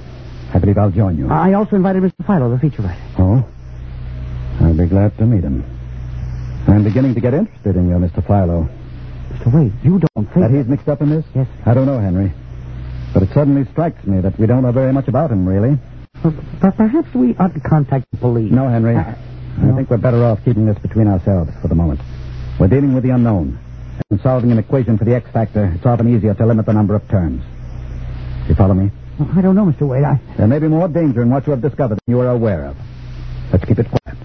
I 0.54 0.58
believe 0.58 0.78
I'll 0.78 0.90
join 0.90 1.18
you. 1.18 1.28
I 1.30 1.52
also 1.54 1.76
invited 1.76 2.02
Mr. 2.02 2.26
Philo, 2.26 2.50
the 2.50 2.58
feature 2.58 2.82
writer. 2.82 3.00
Oh? 3.18 3.44
I'll 4.60 4.76
be 4.76 4.86
glad 4.86 5.16
to 5.18 5.26
meet 5.26 5.44
him. 5.44 5.64
I'm 6.68 6.84
beginning 6.84 7.14
to 7.14 7.20
get 7.20 7.34
interested 7.34 7.76
in 7.76 7.88
you, 7.88 7.96
Mr. 7.96 8.26
Philo. 8.26 8.68
Mr. 9.32 9.52
Wade, 9.52 9.72
you 9.82 9.98
don't 10.14 10.26
think 10.32 10.46
That 10.46 10.50
he's 10.50 10.66
mixed 10.66 10.88
up 10.88 11.02
in 11.02 11.10
this? 11.10 11.24
Yes. 11.34 11.48
I 11.66 11.74
don't 11.74 11.86
know, 11.86 11.98
Henry. 11.98 12.32
But 13.12 13.24
it 13.24 13.30
suddenly 13.34 13.64
strikes 13.72 14.04
me 14.06 14.20
that 14.20 14.38
we 14.38 14.46
don't 14.46 14.62
know 14.62 14.72
very 14.72 14.92
much 14.92 15.08
about 15.08 15.30
him, 15.30 15.46
really. 15.46 15.78
Well, 16.24 16.34
per- 16.60 16.72
perhaps 16.72 17.12
we 17.14 17.34
ought 17.36 17.52
to 17.54 17.60
contact 17.60 18.06
the 18.10 18.16
police. 18.18 18.52
No, 18.52 18.68
Henry. 18.68 18.96
Uh, 18.96 19.14
I 19.60 19.72
think 19.76 19.90
we're 19.90 19.98
better 19.98 20.24
off 20.24 20.42
keeping 20.44 20.64
this 20.64 20.78
between 20.78 21.08
ourselves 21.08 21.50
for 21.60 21.68
the 21.68 21.74
moment. 21.74 22.00
We're 22.58 22.68
dealing 22.68 22.94
with 22.94 23.02
the 23.02 23.10
unknown. 23.10 23.58
And 24.10 24.20
solving 24.20 24.52
an 24.52 24.58
equation 24.58 24.98
for 24.98 25.04
the 25.04 25.14
X 25.14 25.30
factor, 25.30 25.72
it's 25.74 25.86
often 25.86 26.14
easier 26.14 26.34
to 26.34 26.46
limit 26.46 26.66
the 26.66 26.72
number 26.72 26.94
of 26.94 27.08
turns. 27.08 27.42
You 28.48 28.54
follow 28.54 28.74
me? 28.74 28.90
Well, 29.18 29.30
I 29.36 29.40
don't 29.40 29.54
know, 29.54 29.66
Mr. 29.66 29.86
Wade. 29.86 30.04
I... 30.04 30.20
There 30.36 30.46
may 30.46 30.58
be 30.58 30.68
more 30.68 30.88
danger 30.88 31.22
in 31.22 31.30
what 31.30 31.46
you 31.46 31.52
have 31.52 31.62
discovered 31.62 31.98
than 32.06 32.14
you 32.14 32.20
are 32.20 32.28
aware 32.28 32.66
of. 32.66 32.76
Let's 33.52 33.64
keep 33.64 33.78
it 33.78 33.86
quiet. 33.88 34.18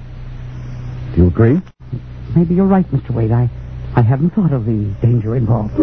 Do 1.16 1.22
you 1.22 1.28
agree? 1.28 1.62
Maybe 2.36 2.56
you're 2.56 2.66
right, 2.66 2.86
Mr. 2.92 3.12
Wade. 3.12 3.32
I, 3.32 3.50
I 3.96 4.02
haven't 4.02 4.32
thought 4.32 4.54
of 4.54 4.66
the 4.66 4.94
danger 5.02 5.36
involved. 5.36 5.74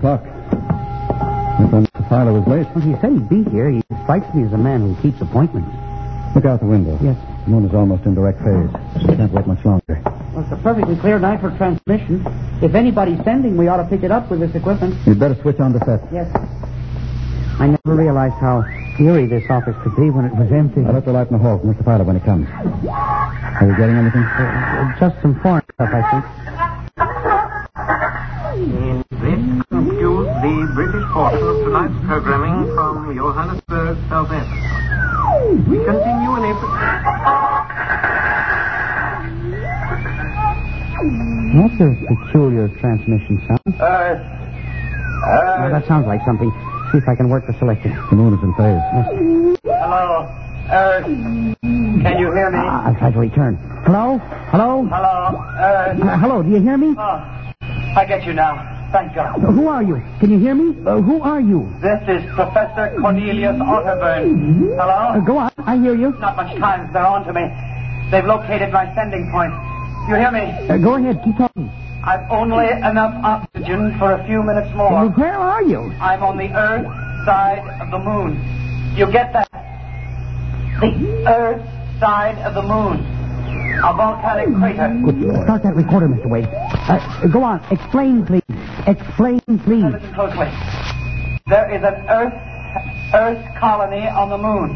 O'clock. 0.00 0.24
I 0.24 1.68
thought 1.68 1.84
Mr. 1.84 2.08
Philo 2.08 2.32
was 2.40 2.48
late. 2.48 2.64
Well, 2.72 2.80
he 2.80 2.96
said 3.04 3.12
he'd 3.12 3.28
be 3.28 3.44
here. 3.52 3.68
He 3.68 3.82
strikes 4.04 4.32
me 4.34 4.44
as 4.48 4.52
a 4.54 4.56
man 4.56 4.80
who 4.80 4.96
keeps 5.02 5.20
appointments. 5.20 5.68
Look 6.34 6.46
out 6.46 6.60
the 6.60 6.66
window. 6.72 6.96
Yes. 7.04 7.20
The 7.44 7.50
moon 7.50 7.66
is 7.68 7.74
almost 7.74 8.06
in 8.06 8.14
direct 8.14 8.40
phase. 8.40 8.70
We 9.04 9.14
can't 9.14 9.30
wait 9.30 9.46
much 9.46 9.62
longer. 9.62 10.00
Well, 10.32 10.40
it's 10.40 10.52
a 10.52 10.56
perfectly 10.64 10.96
clear 10.96 11.18
night 11.18 11.42
for 11.42 11.50
transmission. 11.58 12.24
If 12.62 12.74
anybody's 12.74 13.22
sending, 13.24 13.58
we 13.58 13.68
ought 13.68 13.76
to 13.76 13.84
pick 13.92 14.02
it 14.02 14.10
up 14.10 14.30
with 14.30 14.40
this 14.40 14.54
equipment. 14.54 14.96
You'd 15.06 15.20
better 15.20 15.36
switch 15.42 15.60
on 15.60 15.74
the 15.74 15.80
set. 15.84 16.00
Yes. 16.10 16.32
I 17.60 17.66
never 17.66 17.94
realized 17.94 18.36
how 18.40 18.64
eerie 18.98 19.26
this 19.26 19.44
office 19.50 19.76
could 19.82 19.96
be 19.96 20.08
when 20.08 20.24
it 20.24 20.34
was 20.34 20.50
empty. 20.50 20.80
I'll 20.80 20.94
let 20.94 21.04
the 21.04 21.12
light 21.12 21.28
in 21.28 21.36
the 21.36 21.42
hall 21.42 21.58
for 21.58 21.66
Mr. 21.66 21.84
Philo 21.84 22.04
when 22.04 22.16
he 22.18 22.24
comes. 22.24 22.48
Are 22.48 23.66
you 23.68 23.76
getting 23.76 23.96
anything? 23.96 24.22
Uh, 24.22 24.96
just 24.98 25.20
some 25.20 25.38
foreign 25.42 25.64
stuff, 25.74 25.90
I 25.92 26.00
think. 28.96 29.06
portion 31.20 31.48
of 31.48 31.56
tonight's 31.64 31.92
programming 32.06 32.64
from 32.72 33.14
Johannesburg, 33.14 33.98
South 34.08 34.30
Africa. 34.32 35.68
We 35.68 35.76
continue 35.84 36.32
in 36.40 36.44
April. 36.48 36.72
That's 41.60 41.76
a 41.76 41.88
peculiar 42.08 42.68
transmission 42.80 43.36
sound. 43.46 43.60
Earth. 43.80 44.24
Now, 45.60 45.68
that 45.68 45.84
sounds 45.86 46.06
like 46.06 46.24
something. 46.24 46.48
See 46.90 46.98
if 46.98 47.04
I 47.06 47.14
can 47.14 47.28
work 47.28 47.46
the 47.46 47.52
selector. 47.58 47.90
The 48.08 48.16
moon 48.16 48.32
is 48.32 48.42
in 48.42 48.54
phase. 48.56 48.80
Hello. 49.68 50.24
Earth. 50.72 51.04
Can 51.04 52.16
you 52.18 52.32
hear 52.32 52.50
me? 52.50 52.58
Ah, 52.64 52.88
I'll 52.88 52.96
try 52.96 53.10
to 53.12 53.18
return. 53.18 53.56
Hello? 53.84 54.16
Hello? 54.48 54.88
Hello. 54.88 55.44
Earth. 55.58 56.00
Uh, 56.00 56.16
hello, 56.16 56.42
do 56.42 56.48
you 56.48 56.62
hear 56.62 56.78
me? 56.78 56.94
Oh, 56.98 57.20
I 57.94 58.06
get 58.08 58.24
you 58.24 58.32
now. 58.32 58.79
Thank 58.92 59.14
God. 59.14 59.36
Uh, 59.38 59.52
who 59.52 59.68
are 59.68 59.82
you? 59.82 60.02
Can 60.18 60.30
you 60.30 60.38
hear 60.38 60.54
me? 60.54 60.74
Uh, 60.84 61.00
who 61.00 61.22
are 61.22 61.40
you? 61.40 61.70
This 61.80 62.02
is 62.08 62.26
Professor 62.34 62.92
Cornelius 63.00 63.54
Otterburn. 63.56 64.74
Uh, 64.76 64.82
Hello? 64.82 65.20
go 65.24 65.38
on. 65.38 65.52
I 65.58 65.76
hear 65.78 65.94
you. 65.94 66.10
Not 66.18 66.34
much 66.36 66.56
time. 66.58 66.92
They're 66.92 67.06
on 67.06 67.24
to 67.26 67.32
me. 67.32 67.46
They've 68.10 68.24
located 68.24 68.72
my 68.72 68.92
sending 68.96 69.30
point. 69.30 69.54
You 70.08 70.16
hear 70.16 70.32
me? 70.32 70.50
Uh, 70.68 70.78
go 70.78 70.94
ahead. 70.96 71.22
Keep 71.24 71.36
talking. 71.38 71.70
I've 72.02 72.28
only 72.32 72.66
enough 72.66 73.14
oxygen 73.22 73.96
for 73.98 74.12
a 74.12 74.26
few 74.26 74.42
minutes 74.42 74.68
Uh, 74.72 74.76
more. 74.76 75.08
where 75.10 75.36
are 75.38 75.62
you? 75.62 75.92
I'm 76.00 76.22
on 76.24 76.36
the 76.38 76.50
Earth 76.50 76.86
side 77.26 77.62
of 77.80 77.90
the 77.92 77.98
moon. 77.98 78.42
You 78.96 79.06
get 79.12 79.32
that? 79.34 79.48
The 80.80 81.24
Earth 81.28 81.62
side 82.00 82.38
of 82.38 82.54
the 82.54 82.62
moon. 82.62 83.06
A 83.84 83.92
volcanic 83.94 84.48
crater. 84.58 84.88
Good. 85.04 85.44
Start 85.44 85.62
that 85.62 85.76
recorder, 85.76 86.08
Mr. 86.08 86.26
Wade. 86.28 86.48
Uh, 86.50 87.26
go 87.28 87.42
on. 87.44 87.62
Explain, 87.70 88.26
please. 88.26 88.42
Explain, 88.86 89.40
please. 89.64 89.84
Listen 89.84 90.14
closely. 90.14 90.48
There 91.48 91.68
is 91.74 91.82
an 91.82 91.94
Earth 92.08 92.34
Earth 93.14 93.42
colony 93.58 94.06
on 94.08 94.30
the 94.30 94.38
moon. 94.38 94.70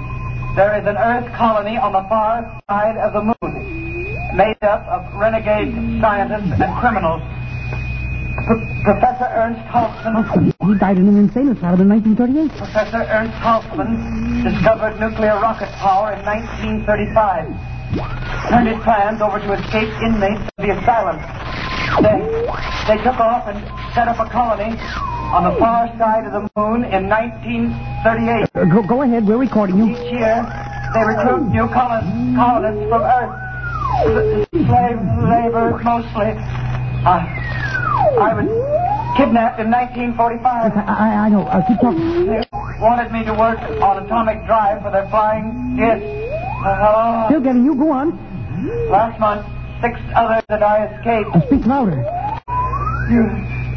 There 0.56 0.76
is 0.78 0.86
an 0.86 0.96
Earth 0.96 1.32
colony 1.34 1.76
on 1.76 1.92
the 1.92 2.02
far 2.08 2.42
side 2.68 2.96
of 2.96 3.12
the 3.12 3.22
moon, 3.22 4.36
made 4.36 4.58
up 4.62 4.86
of 4.88 5.14
renegade 5.14 5.74
scientists 6.00 6.60
and 6.60 6.72
criminals. 6.80 7.22
P- 8.44 8.82
Professor 8.84 9.30
Ernst 9.30 9.60
Hauptmann, 9.70 10.52
He 10.66 10.78
died 10.78 10.98
in 10.98 11.08
an 11.08 11.16
insane 11.16 11.48
asylum 11.48 11.80
in 11.82 11.88
1938. 11.88 12.58
Professor 12.58 13.02
Ernst 13.08 13.34
Hauptmann 13.38 14.42
discovered 14.44 14.98
nuclear 15.00 15.38
rocket 15.40 15.70
power 15.78 16.12
in 16.12 16.24
1935. 16.26 17.46
Turned 18.50 18.68
his 18.68 18.82
plans 18.82 19.22
over 19.22 19.38
to 19.38 19.52
escape 19.54 19.88
inmates 20.02 20.42
of 20.58 20.66
the 20.66 20.70
asylum. 20.76 21.16
They, 22.02 22.18
they 22.88 22.98
took 23.02 23.18
off 23.20 23.46
and 23.46 23.58
set 23.94 24.08
up 24.08 24.18
a 24.18 24.28
colony 24.30 24.76
on 25.34 25.44
the 25.44 25.54
far 25.58 25.86
side 25.98 26.26
of 26.26 26.32
the 26.32 26.42
moon 26.56 26.84
in 26.84 27.08
1938. 27.08 28.50
Uh, 28.54 28.64
go, 28.66 28.82
go 28.86 29.02
ahead. 29.02 29.26
We're 29.26 29.38
recording 29.38 29.78
you. 29.78 29.90
Each 29.94 30.12
year, 30.12 30.42
they 30.94 31.02
recruit 31.04 31.48
new 31.50 31.68
colon- 31.68 32.34
colonists 32.36 32.82
from 32.88 33.02
Earth. 33.02 33.34
Slave 34.52 34.98
labor, 35.22 35.80
mostly. 35.82 36.34
Uh, 37.06 37.22
I 38.20 38.34
was 38.34 38.46
kidnapped 39.16 39.60
in 39.60 39.70
1945. 39.70 40.44
I, 40.44 40.80
I, 40.82 41.26
I 41.26 41.28
know. 41.28 41.46
Uh, 41.46 41.62
keep 41.66 41.78
talking. 41.80 42.26
They 42.26 42.42
wanted 42.80 43.12
me 43.12 43.24
to 43.24 43.34
work 43.34 43.58
on 43.82 44.04
atomic 44.04 44.44
drive 44.46 44.82
for 44.82 44.90
their 44.90 45.08
flying 45.08 45.76
disc. 45.76 46.02
Uh, 46.02 46.74
hello? 46.74 47.26
Still 47.28 47.40
getting 47.40 47.64
you. 47.64 47.74
Go 47.76 47.90
on. 47.92 48.18
Last 48.90 49.18
month, 49.20 49.46
six 49.82 49.98
others 50.14 50.42
that 50.48 50.62
I 50.62 50.86
escaped. 50.86 51.46
Speak 51.46 51.66
louder. 51.66 51.98
You, 53.10 53.22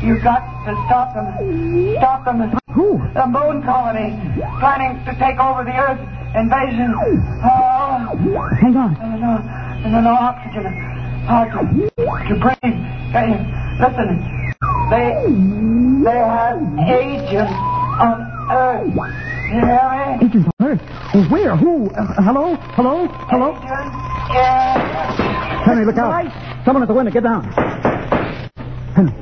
you 0.01 0.19
got 0.21 0.39
to 0.65 0.71
stop 0.87 1.13
them. 1.13 1.95
Stop 1.97 2.25
them. 2.25 2.57
Who? 2.73 2.99
The 3.13 3.25
moon 3.27 3.63
colony, 3.63 4.15
planning 4.59 5.03
to 5.05 5.11
take 5.19 5.39
over 5.39 5.63
the 5.63 5.75
Earth 5.75 5.99
invasion. 6.35 6.93
Oh, 6.95 8.47
Hang 8.61 8.75
on. 8.77 8.93
no, 9.19 9.41
and 9.83 10.03
no 10.03 10.13
oxygen. 10.13 10.65
Hard 11.27 11.51
to, 11.51 11.59
to 11.59 12.35
breathe. 12.39 12.77
You, 13.11 13.35
listen, 13.81 14.53
they, 14.89 15.11
they 16.05 16.19
have 16.19 16.61
agents 16.87 17.51
on 17.99 18.21
Earth. 18.51 18.87
You 19.51 19.59
hear 19.65 20.17
me? 20.19 20.25
Agents 20.25 20.49
on 20.59 20.67
Earth. 20.67 21.31
Where? 21.31 21.55
Who? 21.57 21.89
Uh, 21.89 22.21
hello? 22.21 22.55
Hello? 22.75 23.07
Hello? 23.29 23.49
Agents? 23.57 23.95
Henry, 24.27 25.85
look 25.85 25.97
out. 25.97 26.11
Right. 26.11 26.63
Someone 26.65 26.83
at 26.83 26.87
the 26.87 26.93
window. 26.93 27.11
Get 27.11 27.23
down. 27.23 27.43
Henry, 28.93 29.13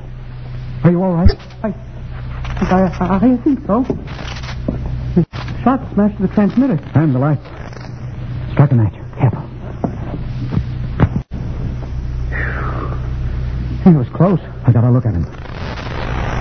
are 0.83 0.91
you 0.91 1.03
all 1.03 1.13
right? 1.13 1.31
I, 1.63 1.73
I, 2.59 3.15
I 3.17 3.37
think 3.43 3.65
so. 3.67 3.83
The 5.15 5.25
shot 5.63 5.93
smashed 5.93 6.19
the 6.21 6.27
transmitter. 6.29 6.79
And 6.95 7.13
the 7.13 7.19
lights. 7.19 7.45
Strike 8.53 8.71
a 8.71 8.75
match. 8.75 8.93
Careful. 9.19 9.43
It 13.85 13.95
was 13.95 14.07
close. 14.09 14.39
I 14.65 14.71
got 14.71 14.83
a 14.83 14.89
look 14.89 15.05
at 15.05 15.13
him. 15.13 15.25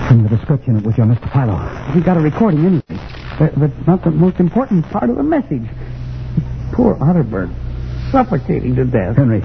From 0.08 0.22
the 0.22 0.28
description, 0.28 0.76
it 0.76 0.84
was 0.84 0.96
your 0.96 1.06
Mr. 1.06 1.30
Philo. 1.32 1.58
We 1.94 2.02
got 2.02 2.16
a 2.16 2.20
recording 2.20 2.64
anyway. 2.64 3.00
But, 3.38 3.58
but 3.58 3.86
not 3.86 4.04
the 4.04 4.10
most 4.10 4.38
important 4.38 4.86
part 4.90 5.10
of 5.10 5.16
the 5.16 5.22
message. 5.22 5.66
Poor 6.72 6.94
Otterburn. 6.96 7.52
Suffocating 8.14 8.76
to 8.76 8.84
death. 8.84 9.16
Henry, 9.16 9.40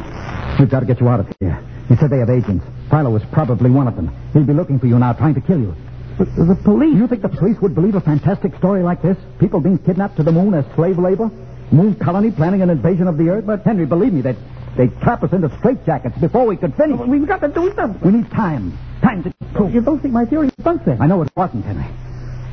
we've 0.60 0.70
got 0.70 0.82
to 0.82 0.86
get 0.86 1.00
you 1.02 1.10
out 1.10 1.20
of 1.20 1.26
here. 1.40 1.60
You 1.90 1.96
said 1.96 2.12
they 2.12 2.20
have 2.20 2.30
agents. 2.30 2.64
Philo 2.92 3.10
was 3.10 3.24
probably 3.32 3.72
one 3.72 3.88
of 3.88 3.96
them. 3.96 4.14
He'll 4.32 4.44
be 4.44 4.54
looking 4.54 4.78
for 4.78 4.86
you 4.86 5.00
now, 5.00 5.12
trying 5.14 5.34
to 5.34 5.42
kill 5.42 5.60
you. 5.60 5.76
But 6.20 6.28
the 6.36 6.54
police. 6.64 6.96
You 6.96 7.08
think 7.08 7.24
the 7.24 7.30
police 7.30 7.58
would 7.64 7.74
believe 7.74 7.96
a 7.96 8.02
fantastic 8.02 8.56
story 8.58 8.84
like 8.84 9.02
this? 9.02 9.18
People 9.40 9.60
being 9.60 9.80
kidnapped 9.80 10.18
to 10.18 10.24
the 10.24 10.32
moon 10.32 10.54
as 10.54 10.66
slave 10.76 11.00
labor? 11.00 11.32
Moon 11.72 11.96
colony 11.96 12.30
planning 12.30 12.62
an 12.62 12.70
invasion 12.70 13.08
of 13.08 13.18
the 13.18 13.30
Earth? 13.30 13.48
But, 13.48 13.64
Henry, 13.64 13.88
believe 13.88 14.14
me, 14.14 14.22
they'd, 14.22 14.38
they'd 14.78 15.02
trap 15.02 15.24
us 15.24 15.34
into 15.34 15.50
straitjackets 15.50 16.22
before 16.22 16.46
we 16.46 16.56
could 16.56 16.76
finish. 16.76 17.00
We've 17.00 17.28
got 17.28 17.42
to 17.42 17.48
do 17.48 17.74
something. 17.76 18.12
We 18.12 18.20
need 18.20 18.30
time. 18.30 18.78
Time 19.02 19.24
to 19.24 19.34
prove. 19.56 19.74
You 19.74 19.82
don't 19.82 20.00
think 20.00 20.14
my 20.14 20.26
theory 20.26 20.50
is 20.50 20.54
nonsense? 20.64 21.02
I 21.02 21.08
know 21.08 21.24
it 21.24 21.32
wasn't, 21.36 21.66
Henry. 21.66 21.88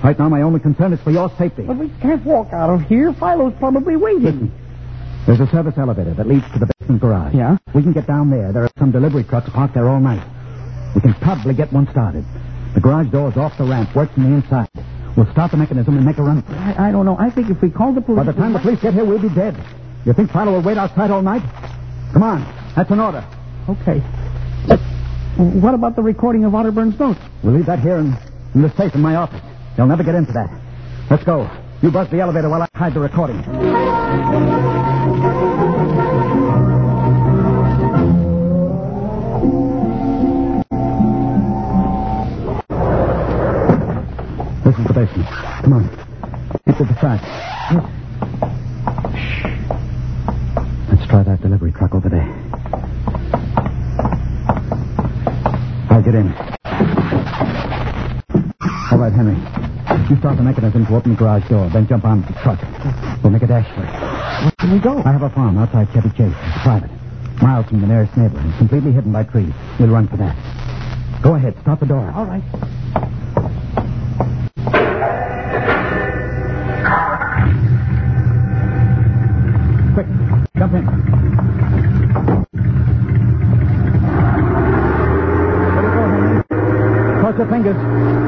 Right 0.02 0.18
now, 0.18 0.30
my 0.30 0.40
only 0.40 0.60
concern 0.60 0.94
is 0.94 1.00
for 1.02 1.10
your 1.10 1.30
safety. 1.36 1.64
But 1.64 1.76
we 1.76 1.90
can't 2.00 2.24
walk 2.24 2.54
out 2.54 2.70
of 2.70 2.80
here. 2.88 3.12
Philo's 3.12 3.52
probably 3.58 3.96
waiting. 3.96 4.50
There's 5.26 5.40
a 5.40 5.46
service 5.48 5.74
elevator 5.76 6.14
that 6.14 6.28
leads 6.28 6.44
to 6.52 6.60
the 6.60 6.70
basement 6.78 7.00
garage. 7.00 7.34
Yeah? 7.34 7.58
We 7.74 7.82
can 7.82 7.92
get 7.92 8.06
down 8.06 8.30
there. 8.30 8.52
There 8.52 8.62
are 8.62 8.70
some 8.78 8.92
delivery 8.92 9.24
trucks 9.24 9.50
parked 9.50 9.74
there 9.74 9.88
all 9.88 9.98
night. 9.98 10.22
We 10.94 11.00
can 11.00 11.14
probably 11.14 11.52
get 11.52 11.72
one 11.72 11.88
started. 11.90 12.24
The 12.74 12.80
garage 12.80 13.10
door 13.10 13.30
is 13.30 13.36
off 13.36 13.58
the 13.58 13.64
ramp, 13.64 13.94
works 13.96 14.14
from 14.14 14.30
the 14.30 14.36
inside. 14.36 14.68
We'll 15.16 15.30
start 15.32 15.50
the 15.50 15.56
mechanism 15.56 15.96
and 15.96 16.06
make 16.06 16.18
a 16.18 16.22
run. 16.22 16.44
I, 16.48 16.88
I 16.88 16.92
don't 16.92 17.06
know. 17.06 17.16
I 17.18 17.30
think 17.30 17.50
if 17.50 17.60
we 17.60 17.70
call 17.70 17.92
the 17.92 18.02
police... 18.02 18.18
By 18.18 18.30
the 18.30 18.38
time 18.38 18.52
the 18.52 18.60
police 18.60 18.80
get 18.80 18.94
here, 18.94 19.04
we'll 19.04 19.18
be 19.20 19.34
dead. 19.34 19.56
You 20.04 20.12
think 20.12 20.30
Philo 20.30 20.52
will 20.52 20.62
wait 20.62 20.78
outside 20.78 21.10
all 21.10 21.22
night? 21.22 21.42
Come 22.12 22.22
on. 22.22 22.44
That's 22.76 22.90
an 22.90 23.00
order. 23.00 23.26
Okay. 23.68 24.00
But 24.68 24.78
what 25.36 25.74
about 25.74 25.96
the 25.96 26.02
recording 26.02 26.44
of 26.44 26.52
Otterburn's 26.52 27.00
notes? 27.00 27.18
We'll 27.42 27.54
leave 27.54 27.66
that 27.66 27.80
here 27.80 27.96
in, 27.96 28.16
in 28.54 28.62
the 28.62 28.72
safe 28.76 28.94
in 28.94 29.00
my 29.00 29.16
office. 29.16 29.42
They'll 29.76 29.86
never 29.86 30.04
get 30.04 30.14
into 30.14 30.32
that. 30.34 30.50
Let's 31.10 31.24
go. 31.24 31.50
You 31.82 31.90
buzz 31.90 32.08
the 32.10 32.20
elevator 32.20 32.48
while 32.48 32.62
I 32.62 32.68
hide 32.74 32.94
the 32.94 33.00
recording. 33.00 33.42
Come 44.76 45.72
on. 45.72 45.88
Get 46.66 46.76
to 46.76 46.84
the 46.84 47.00
side. 47.00 47.20
Shh. 49.16 49.48
Let's 50.90 51.06
try 51.08 51.22
that 51.22 51.40
delivery 51.40 51.72
truck 51.72 51.94
over 51.94 52.10
there. 52.10 52.28
I'll 55.88 56.02
get 56.02 56.14
in. 56.14 56.28
All 58.92 58.98
right, 58.98 59.12
Henry. 59.14 59.36
You 60.10 60.16
start 60.18 60.36
the 60.36 60.42
mechanism 60.42 60.84
to 60.84 60.94
open 60.94 61.12
the 61.12 61.16
garage 61.16 61.48
door, 61.48 61.70
then 61.70 61.88
jump 61.88 62.04
on 62.04 62.20
the 62.20 62.34
truck. 62.42 62.60
We'll 63.22 63.32
make 63.32 63.42
a 63.42 63.46
dash 63.46 63.66
for 63.74 63.82
it. 63.82 63.88
Where 63.88 64.52
can 64.58 64.72
we 64.72 64.78
go? 64.78 64.98
I 64.98 65.12
have 65.12 65.22
a 65.22 65.30
farm 65.30 65.56
outside 65.56 65.88
Chevy 65.94 66.10
Chase. 66.10 66.36
It's 66.36 66.62
private. 66.62 66.90
Miles 67.40 67.64
from 67.66 67.80
the 67.80 67.86
nearest 67.86 68.14
neighbor 68.14 68.38
and 68.38 68.54
completely 68.58 68.92
hidden 68.92 69.10
by 69.10 69.24
trees. 69.24 69.54
We'll 69.80 69.88
run 69.88 70.06
for 70.06 70.18
that. 70.18 70.36
Go 71.22 71.34
ahead. 71.34 71.56
Start 71.62 71.80
the 71.80 71.86
door. 71.86 72.12
All 72.14 72.26
right. 72.26 72.42
jump 80.66 80.74
in. 80.74 80.86
Cross 87.20 87.38
your 87.38 87.46
fingers. 87.48 88.25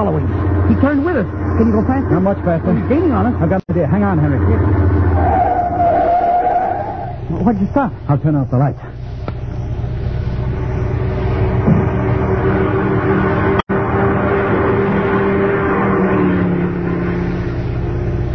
Following. 0.00 0.26
He 0.72 0.74
turned 0.80 1.04
with 1.04 1.16
us. 1.18 1.28
Can 1.58 1.66
you 1.66 1.72
go 1.72 1.84
faster? 1.84 2.08
Not 2.08 2.22
much 2.22 2.38
faster. 2.42 2.72
He's 2.72 2.88
gaining 2.88 3.12
on 3.12 3.26
us. 3.26 3.34
I've 3.38 3.50
got 3.50 3.62
an 3.68 3.74
idea. 3.76 3.86
Hang 3.86 4.02
on, 4.02 4.16
Henry. 4.16 4.38
Why'd 7.44 7.60
you 7.60 7.68
stop? 7.70 7.92
I'll 8.08 8.16
turn 8.18 8.34
off 8.34 8.50
the 8.50 8.56
lights. 8.56 8.80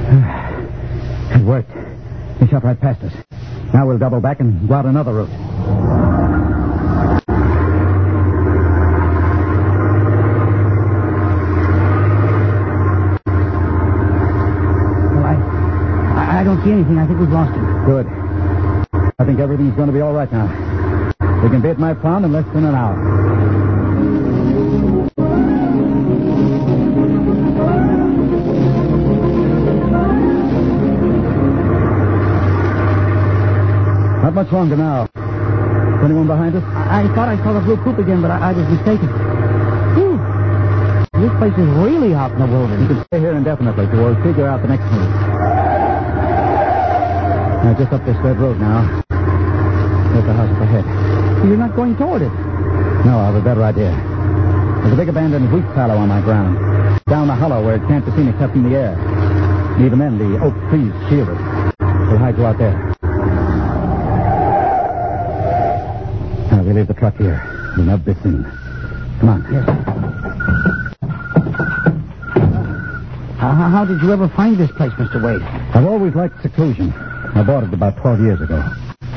It 1.36 1.42
worked. 1.44 1.72
He 2.40 2.48
shot 2.48 2.64
right 2.64 2.80
past 2.80 3.04
us. 3.04 3.14
Now 3.74 3.88
we'll 3.88 3.98
double 3.98 4.22
back 4.22 4.40
and 4.40 4.70
go 4.70 4.76
out 4.76 4.86
another 4.86 5.14
route. 5.14 6.36
Well, 15.16 15.24
I, 15.24 15.36
I, 16.16 16.40
I 16.42 16.44
don't 16.44 16.55
see 16.66 16.72
anything. 16.72 16.98
I 16.98 17.06
think 17.06 17.20
we've 17.20 17.30
lost 17.30 17.54
him. 17.54 17.86
Good. 17.86 18.08
I 19.20 19.24
think 19.24 19.40
everything's 19.40 19.76
going 19.76 19.88
to 19.88 19.94
be 19.94 20.02
all 20.02 20.14
right 20.14 20.32
now. 20.32 20.50
We 21.44 21.50
can 21.50 21.62
be 21.62 21.70
at 21.70 21.78
my 21.78 21.94
pond 21.94 22.26
in 22.26 22.34
less 22.34 22.46
than 22.54 22.66
an 22.66 22.74
hour. 22.74 22.98
Not 34.24 34.34
much 34.34 34.52
longer 34.52 34.76
now. 34.76 35.06
Is 35.06 36.04
anyone 36.04 36.26
behind 36.26 36.56
us? 36.56 36.64
I, 36.64 37.04
I 37.04 37.16
thought 37.16 37.30
I 37.30 37.38
saw 37.44 37.54
the 37.54 37.62
blue 37.62 37.78
coupe 37.84 38.00
again, 38.00 38.22
but 38.24 38.32
I, 38.32 38.50
I 38.50 38.54
was 38.54 38.68
mistaken. 38.68 39.08
Whew. 39.94 40.18
This 41.22 41.32
place 41.38 41.54
is 41.54 41.70
really 41.78 42.16
out 42.16 42.32
in 42.32 42.40
the 42.40 42.48
wilderness. 42.48 42.82
You 42.82 42.88
can 42.88 43.06
stay 43.06 43.20
here 43.20 43.34
indefinitely 43.34 43.86
till 43.88 44.04
we'll 44.04 44.24
figure 44.24 44.48
out 44.48 44.64
the 44.64 44.68
next 44.68 44.92
move. 44.92 45.35
Now, 47.66 47.74
just 47.74 47.92
up 47.94 48.06
this 48.06 48.16
red 48.18 48.38
road 48.38 48.60
now. 48.60 48.86
There's 49.10 50.24
the 50.24 50.34
house 50.34 50.56
up 50.56 50.62
ahead. 50.62 50.86
You're 51.48 51.58
not 51.58 51.76
going 51.76 51.98
toward 51.98 52.22
it. 52.22 52.30
No, 52.30 53.18
I 53.18 53.26
have 53.26 53.34
a 53.34 53.42
better 53.42 53.64
idea. 53.64 53.90
There's 54.84 54.94
a 54.94 54.96
big 54.96 55.10
abandoned 55.10 55.52
wheat 55.52 55.66
fallow 55.74 55.98
on 55.98 56.08
my 56.10 56.22
ground. 56.22 56.60
Down 57.08 57.26
the 57.26 57.34
hollow 57.34 57.66
where 57.66 57.74
it 57.78 57.88
can't 57.88 58.06
be 58.06 58.12
seen 58.12 58.28
except 58.28 58.54
in 58.54 58.70
the 58.70 58.78
air. 58.78 58.94
And 58.94 59.84
even 59.84 59.98
then, 59.98 60.20
the 60.20 60.38
oak 60.46 60.54
trees 60.70 60.94
shield 61.10 61.30
it. 61.30 61.42
We'll 61.82 62.20
hide 62.22 62.38
you 62.38 62.46
out 62.46 62.60
there. 62.60 62.78
Now, 66.52 66.62
we 66.62 66.72
leave 66.72 66.86
the 66.88 66.94
truck 66.94 67.18
here. 67.18 67.42
We'll 67.78 67.88
not 67.88 68.06
be 68.06 68.14
seen. 68.22 68.44
Come 69.22 69.30
on. 69.30 69.42
Yes. 69.52 69.66
How- 73.40 73.70
how 73.74 73.86
did 73.86 74.04
you 74.04 74.14
ever 74.14 74.28
find 74.28 74.56
this 74.56 74.70
place, 74.74 74.92
Mr. 74.94 75.20
Wade? 75.20 75.42
I've 75.74 75.88
always 75.88 76.14
liked 76.14 76.40
seclusion. 76.44 76.94
I 77.36 77.44
bought 77.44 77.64
it 77.64 77.74
about 77.74 77.98
12 77.98 78.20
years 78.22 78.42
ago. 78.42 78.64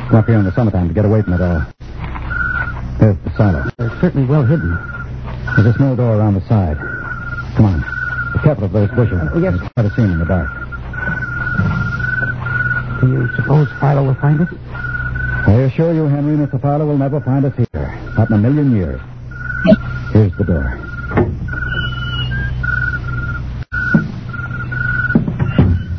Come 0.09 0.16
up 0.16 0.26
here 0.26 0.38
in 0.38 0.44
the 0.44 0.52
summertime 0.52 0.88
to 0.88 0.94
get 0.94 1.04
away 1.04 1.22
from 1.22 1.35
it 1.35 1.40
all. 1.40 1.62
There's 2.98 3.16
the 3.24 3.31
silo. 3.37 3.70
It's 3.78 4.00
certainly 4.00 4.26
well 4.26 4.44
hidden. 4.44 4.74
There's 5.57 5.68
a 5.68 5.74
small 5.74 5.94
door 5.94 6.16
around 6.16 6.35
the 6.35 6.46
side. 6.48 6.76
Come 7.57 7.66
on. 7.66 7.81
Be 8.33 8.38
careful 8.40 8.64
of 8.64 8.72
those 8.72 8.90
bushes. 8.90 9.18
Uh, 9.20 9.38
yes. 9.38 9.54
It's 9.54 9.88
to 9.88 9.94
see 9.94 10.02
'em 10.02 10.12
in 10.12 10.18
the 10.18 10.24
dark. 10.24 10.50
Do 13.00 13.07
you 13.09 13.28
suppose 13.37 13.68
Philo 13.81 14.02
will 14.04 14.14
find 14.16 14.40
us? 14.40 14.48
I 15.46 15.52
assure 15.70 15.94
you, 15.94 16.04
Henry, 16.07 16.37
Mr. 16.37 16.61
Fowler 16.61 16.85
will 16.85 16.98
never 16.98 17.20
find 17.20 17.44
us 17.44 17.54
here. 17.57 17.94
Not 18.18 18.28
in 18.31 18.35
a 18.37 18.38
million 18.38 18.74
years. 18.74 19.00
Here's 20.12 20.33
the 20.37 20.44
door. 20.44 20.78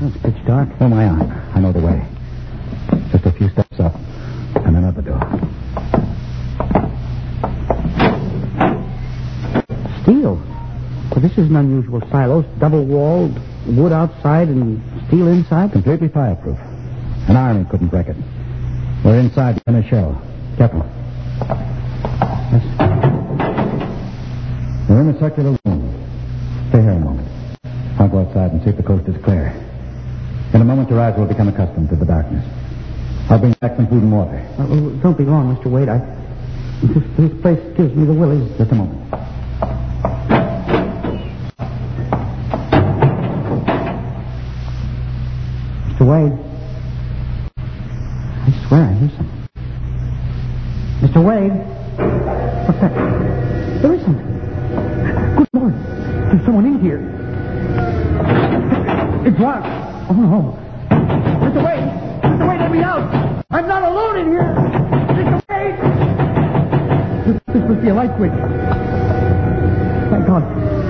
It's 0.01 0.17
pitch 0.23 0.45
dark. 0.45 0.69
Oh, 0.79 0.88
my 0.88 1.03
aunt. 1.05 1.32
I 1.55 1.60
know 1.60 1.71
the 1.71 1.79
way. 1.79 2.05
Just 3.12 3.25
a 3.25 3.32
few 3.32 3.49
steps 3.49 3.79
up. 3.79 3.95
And 4.65 4.77
another 4.77 5.01
door. 5.01 5.19
Steel. 10.03 10.36
Well, 11.12 11.21
this 11.21 11.29
is 11.39 11.49
an 11.49 11.56
unusual 11.56 12.02
silo. 12.12 12.43
Double 12.60 12.86
walled, 12.86 13.39
wood 13.65 13.93
outside 13.93 14.49
and 14.49 14.82
steel 15.08 15.28
inside. 15.28 15.71
Completely 15.71 16.10
fireproof. 16.10 16.60
An 17.30 17.36
army 17.36 17.65
couldn't 17.71 17.89
wreck 17.89 18.08
it. 18.08 18.17
We're 19.04 19.19
inside 19.19 19.62
in 19.65 19.75
a 19.75 19.89
shell. 19.89 20.21
Careful. 20.58 20.86
Yes. 22.52 22.63
We're 24.89 25.02
in 25.02 25.10
a 25.15 25.19
circular 25.19 25.58
room. 25.65 26.06
Stay 26.69 26.82
here 26.82 26.91
a 26.91 26.99
moment. 26.99 27.28
I'll 27.99 28.10
go 28.10 28.19
outside 28.19 28.52
and 28.52 28.62
see 28.63 28.69
if 28.71 28.78
the 28.78 28.84
coast 28.84 29.08
is 29.08 29.15
clear. 29.23 29.56
In 30.54 30.62
a 30.62 30.65
moment, 30.65 30.89
your 30.89 30.99
eyes 30.99 31.17
will 31.17 31.28
become 31.28 31.47
accustomed 31.47 31.89
to 31.89 31.95
the 31.95 32.06
darkness. 32.06 32.43
I'll 33.30 33.39
bring 33.39 33.54
back 33.62 33.78
some 33.78 33.88
food 33.88 34.04
and 34.04 34.12
water. 34.12 34.38
Uh, 34.58 34.63
uh, 34.63 34.89
don't 35.02 35.17
be 35.17 35.23
long, 35.23 35.56
Mr. 35.56 35.67
Wade. 35.67 35.88
I, 35.88 35.99
this, 36.82 37.04
this 37.17 37.41
place 37.41 37.60
gives 37.78 37.95
me 37.95 38.06
the 38.06 38.13
willies. 38.13 38.49
Just 38.58 38.71
a 38.71 38.75
moment. 38.75 38.99
Someone 56.60 56.76
in 56.76 56.82
here. 56.82 57.00
It's 59.26 59.39
locked. 59.39 59.65
Oh, 60.10 60.13
no. 60.13 60.58
Mr. 60.89 61.63
Wade. 61.63 61.88
Mr. 62.24 62.50
Wade, 62.50 62.60
let 62.60 62.72
me 62.72 62.80
out. 62.80 63.45
I'm 63.52 63.67
not 63.67 63.84
alone 63.84 64.17
in 64.19 64.32
here. 64.32 64.43
Mr. 65.15 65.41
Wade. 65.50 65.78
This, 67.26 67.39
this 67.48 67.69
must 67.69 67.82
be 67.82 67.89
a 67.89 67.93
light 67.93 68.15
switch. 68.17 68.32
Thank 70.10 70.28
God. 70.28 70.43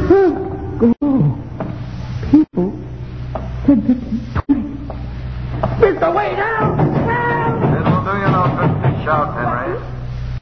Oh. 1.02 1.38
People. 2.32 2.72
Ten, 3.66 3.82
fifteen, 3.82 4.22
twenty. 4.34 4.64
Mr. 5.84 6.16
Wade, 6.16 6.38
help! 6.38 6.78
Help! 6.80 7.64
It 7.76 7.84
will 7.84 8.04
do 8.06 8.14
you 8.18 8.30
no 8.32 8.44
good 8.56 8.72
to 8.84 9.04
shout, 9.04 9.28
Henry. 9.36 9.76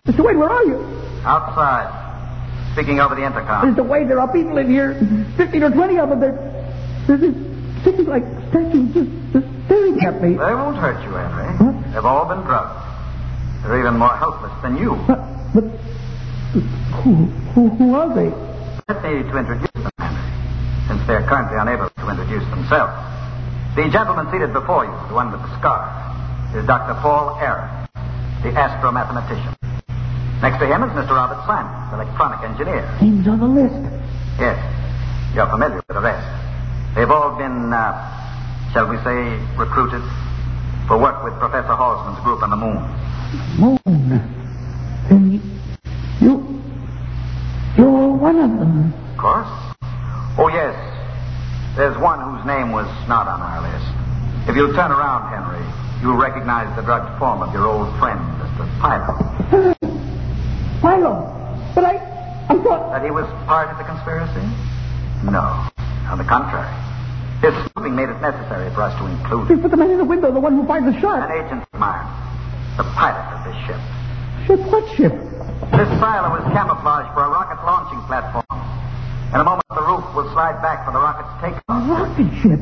Mr. 0.05 0.23
Wade, 0.23 0.37
where 0.37 0.49
are 0.49 0.63
you? 0.65 0.77
Outside. 1.25 2.06
Speaking 2.77 2.99
over 2.99 3.15
the 3.15 3.25
intercom. 3.25 3.73
Mr. 3.73 3.81
Wade, 3.81 4.07
there 4.07 4.21
are 4.21 4.31
people 4.31 4.59
in 4.59 4.69
here. 4.69 4.93
Fifteen 5.35 5.63
or 5.63 5.71
twenty 5.71 5.97
of 5.97 6.09
them. 6.09 6.19
They're, 6.21 6.37
they're 7.07 7.17
just 7.17 7.33
sitting 7.83 8.05
like 8.05 8.21
statues, 8.53 8.93
just, 8.93 9.09
just 9.33 9.47
staring 9.65 9.97
at 10.05 10.21
me. 10.21 10.37
They 10.37 10.53
won't 10.53 10.77
hurt 10.77 11.01
you, 11.01 11.09
Henry. 11.09 11.57
What? 11.57 11.73
They've 11.89 12.05
all 12.05 12.29
been 12.29 12.45
drugged. 12.45 12.77
They're 13.65 13.79
even 13.79 13.97
more 13.97 14.13
helpless 14.13 14.53
than 14.61 14.77
you. 14.77 14.93
But, 15.09 15.25
but 15.57 15.65
who, 17.01 17.25
who, 17.57 17.69
who 17.81 17.95
are 17.95 18.13
they? 18.13 18.29
Let 18.93 19.01
me 19.01 19.25
to 19.25 19.37
introduce 19.41 19.73
them, 19.73 19.89
Henry, 19.97 20.21
since 20.85 21.01
they're 21.07 21.25
currently 21.25 21.57
unable 21.57 21.89
to 21.89 22.09
introduce 22.13 22.45
themselves. 22.53 22.93
The 23.73 23.89
gentleman 23.89 24.29
seated 24.29 24.53
before 24.53 24.85
you, 24.85 24.93
the 25.09 25.17
one 25.17 25.31
with 25.31 25.41
the 25.41 25.49
scarf, 25.57 25.89
is 26.53 26.61
Dr. 26.67 26.93
Paul 27.01 27.41
Aaron, 27.41 27.89
the 28.45 28.53
astromathematician. 28.53 29.56
Next 30.41 30.59
to 30.59 30.67
him 30.67 30.83
is 30.83 30.91
Mr. 30.93 31.17
Robert 31.17 31.41
Simon, 31.47 31.73
the 31.89 32.01
electronic 32.01 32.41
engineer. 32.45 32.85
Names 33.01 33.27
on 33.27 33.39
the 33.39 33.47
list. 33.47 33.81
Yes, 34.39 34.57
you're 35.33 35.49
familiar 35.49 35.77
with 35.77 35.87
the 35.87 36.01
rest. 36.01 36.27
They've 36.95 37.09
all 37.09 37.37
been, 37.37 37.73
uh, 37.73 38.71
shall 38.71 38.87
we 38.87 38.97
say, 39.01 39.17
recruited 39.57 40.01
for 40.87 40.97
work 40.97 41.23
with 41.23 41.33
Professor 41.39 41.73
Halsman's 41.73 42.23
group 42.23 42.43
on 42.43 42.49
the 42.51 42.55
moon. 42.55 42.77
Moon. 43.57 43.77
Then 45.09 45.31
you, 45.33 45.41
you, 46.21 46.61
you're 47.75 48.13
one 48.13 48.37
of 48.37 48.51
them. 48.59 48.93
Of 48.93 49.17
course. 49.17 49.49
Oh, 50.37 50.49
yes. 50.53 50.75
There's 51.75 51.97
one 51.97 52.21
whose 52.21 52.45
name 52.45 52.71
was 52.71 52.87
not 53.07 53.27
on 53.27 53.41
our 53.41 53.61
list. 53.61 54.49
If 54.49 54.55
you'll 54.55 54.73
turn 54.73 54.91
around, 54.91 55.33
Henry, 55.33 55.65
you'll 56.01 56.17
recognize 56.17 56.73
the 56.75 56.83
drugged 56.83 57.17
form 57.17 57.41
of 57.41 57.51
your 57.53 57.65
old 57.65 57.89
friend, 57.99 58.19
Mr. 58.37 59.76
Philo. 60.81 61.25
Philo. 61.25 61.71
But 61.75 61.83
I, 61.85 61.93
I 62.49 62.55
thought. 62.63 62.91
That 62.91 63.03
he 63.03 63.11
was 63.11 63.25
part 63.45 63.69
of 63.69 63.77
the 63.77 63.83
conspiracy? 63.83 64.41
No. 65.23 65.67
On 66.09 66.17
the 66.17 66.23
contrary. 66.25 66.69
His 67.41 67.53
something 67.77 67.93
made 67.93 68.09
it 68.09 68.17
necessary 68.21 68.73
for 68.73 68.81
us 68.81 68.97
to 68.97 69.05
include 69.05 69.61
But 69.61 69.69
the 69.69 69.77
man 69.77 69.91
in 69.91 69.97
the 69.99 70.05
window, 70.09 70.31
the 70.31 70.39
one 70.39 70.57
who 70.57 70.65
fired 70.65 70.85
the 70.89 70.97
shot. 70.99 71.29
an 71.29 71.37
agent 71.37 71.61
of 71.61 71.79
mine, 71.79 72.01
the 72.77 72.83
pilot 72.97 73.21
of 73.37 73.45
this 73.45 73.57
ship. 73.69 73.77
Ship, 74.49 74.61
what 74.73 74.81
ship? 74.97 75.13
This 75.77 75.89
silo 76.01 76.33
is 76.41 76.45
camouflaged 76.49 77.13
for 77.13 77.21
a 77.25 77.29
rocket 77.29 77.61
launching 77.61 78.01
platform. 78.09 78.45
In 79.33 79.37
a 79.41 79.43
moment, 79.43 79.67
the 79.69 79.85
roof 79.85 80.01
will 80.17 80.25
slide 80.33 80.57
back 80.65 80.81
for 80.85 80.93
the 80.93 81.01
rocket 81.03 81.29
to 81.29 81.35
take 81.45 81.55
A 81.69 81.77
rocket 81.85 82.29
ship. 82.41 82.57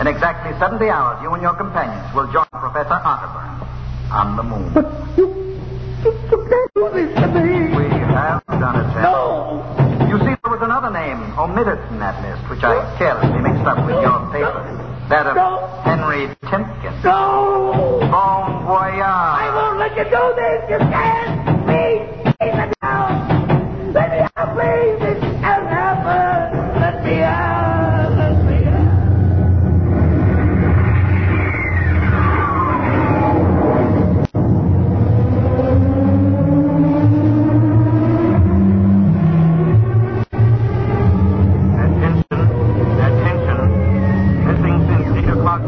In 0.00 0.06
exactly 0.06 0.56
70 0.58 0.88
hours, 0.88 1.20
you 1.20 1.28
and 1.34 1.42
your 1.42 1.54
companions 1.54 2.08
will 2.14 2.30
join 2.32 2.46
Professor 2.54 2.96
Otterburn 3.04 3.60
on 4.08 4.36
the 4.40 4.42
moon. 4.42 4.72
But 4.72 4.88
you, 5.18 5.28
you, 6.92 7.08
you 7.08 7.14
can't 7.14 7.32
do 7.32 7.40
this 7.40 7.72
to 7.72 7.72
me. 7.72 7.76
We 7.76 7.88
have 8.12 8.44
done 8.46 8.76
it, 8.80 8.92
Ted. 8.92 9.02
No. 9.02 9.62
You 10.08 10.18
see, 10.20 10.34
there 10.36 10.52
was 10.52 10.60
another 10.62 10.90
name 10.90 11.32
omitted 11.38 11.78
from 11.88 11.98
that 11.98 12.20
list, 12.22 12.48
which 12.50 12.62
I 12.62 12.76
carelessly 12.98 13.40
mixed 13.40 13.64
up 13.64 13.78
with 13.86 13.96
your 14.02 14.20
paper. 14.30 14.62
That 15.08 15.26
of 15.26 15.36
No. 15.36 15.80
Henry 15.84 16.28
Timkin. 16.48 16.92
No. 17.04 17.98
Bon 18.10 18.64
voyage. 18.64 19.00
I 19.04 19.52
won't 19.54 19.78
let 19.78 19.92
you 19.96 20.04
do 20.04 20.24
this. 20.36 20.58
You 20.70 20.78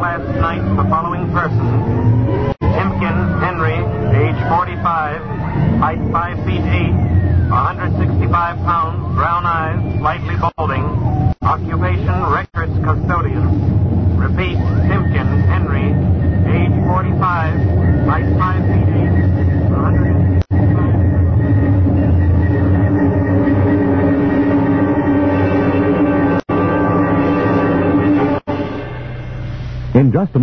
last 0.07 0.39
night, 0.39 0.63
the 0.77 0.89
following 0.89 1.27
persons. 1.33 2.55
Timpkins 2.61 3.29
Henry, 3.43 3.75
age 4.15 4.39
45, 4.47 5.21
height 5.83 5.99
5 6.13 6.47
feet 6.47 6.63
8, 6.63 6.95
165 7.51 8.57
pounds, 8.59 9.17
brown 9.17 9.45
eyes, 9.45 9.99
slightly 9.99 10.37
balding. 10.37 10.56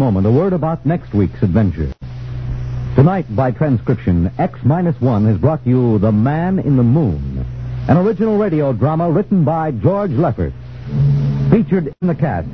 Moment, 0.04 0.28
a 0.28 0.32
word 0.32 0.52
about 0.52 0.86
next 0.86 1.14
week's 1.14 1.42
adventure. 1.42 1.90
Tonight, 2.94 3.34
by 3.34 3.52
transcription, 3.52 4.30
X 4.38 4.60
minus 4.66 5.00
one 5.00 5.26
has 5.28 5.38
brought 5.38 5.66
you 5.66 5.98
The 5.98 6.12
Man 6.12 6.60
in 6.60 6.76
the 6.76 6.84
Moon, 6.84 7.46
an 7.88 7.96
original 7.96 8.38
radio 8.38 8.74
drama 8.74 9.10
written 9.10 9.46
by 9.46 9.72
George 9.72 10.12
Leffert. 10.12 10.52
Featured 11.50 11.96
in 12.02 12.08
the 12.10 12.16
cast 12.16 12.50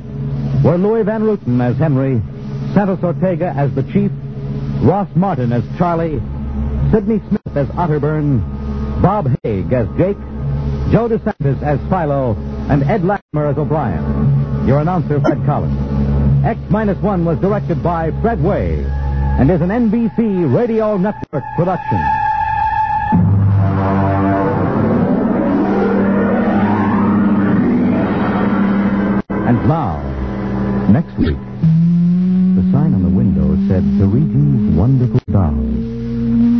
were 0.64 0.78
Luis 0.78 1.04
Van 1.04 1.24
Rooten 1.24 1.60
as 1.60 1.76
Henry, 1.76 2.22
Santos 2.72 3.02
Ortega 3.02 3.52
as 3.56 3.74
the 3.74 3.82
Chief, 3.82 4.12
Ross 4.82 5.08
Martin 5.16 5.52
as 5.52 5.64
Charlie, 5.76 6.20
Sidney 6.92 7.20
Smith 7.30 7.56
as 7.56 7.66
Otterburn, 7.70 9.02
Bob 9.02 9.26
Hague 9.42 9.72
as 9.72 9.88
Jake, 9.98 10.18
Joe 10.92 11.08
DeSantis 11.08 11.60
as 11.64 11.80
Philo, 11.90 12.36
and 12.70 12.84
Ed 12.84 13.02
Latimer 13.02 13.48
as 13.48 13.58
O'Brien. 13.58 14.68
Your 14.68 14.78
announcer, 14.78 15.20
Fred 15.20 15.44
Collins. 15.44 15.89
X 16.44 16.58
minus 16.70 16.96
one 17.02 17.26
was 17.26 17.38
directed 17.38 17.82
by 17.82 18.10
Fred 18.22 18.38
Weihe 18.38 18.82
and 19.38 19.50
is 19.50 19.60
an 19.60 19.68
NBC 19.68 20.54
Radio 20.54 20.96
Network 20.96 21.44
production. 21.54 22.00
And 29.46 29.68
now, 29.68 30.00
next 30.88 31.12
week, 31.18 31.36
the 32.56 32.64
sign 32.72 32.94
on 32.94 33.02
the 33.02 33.10
window 33.10 33.54
said 33.68 33.84
Perigi's 33.98 34.74
Wonderful 34.74 35.20
Dolls. 35.30 36.00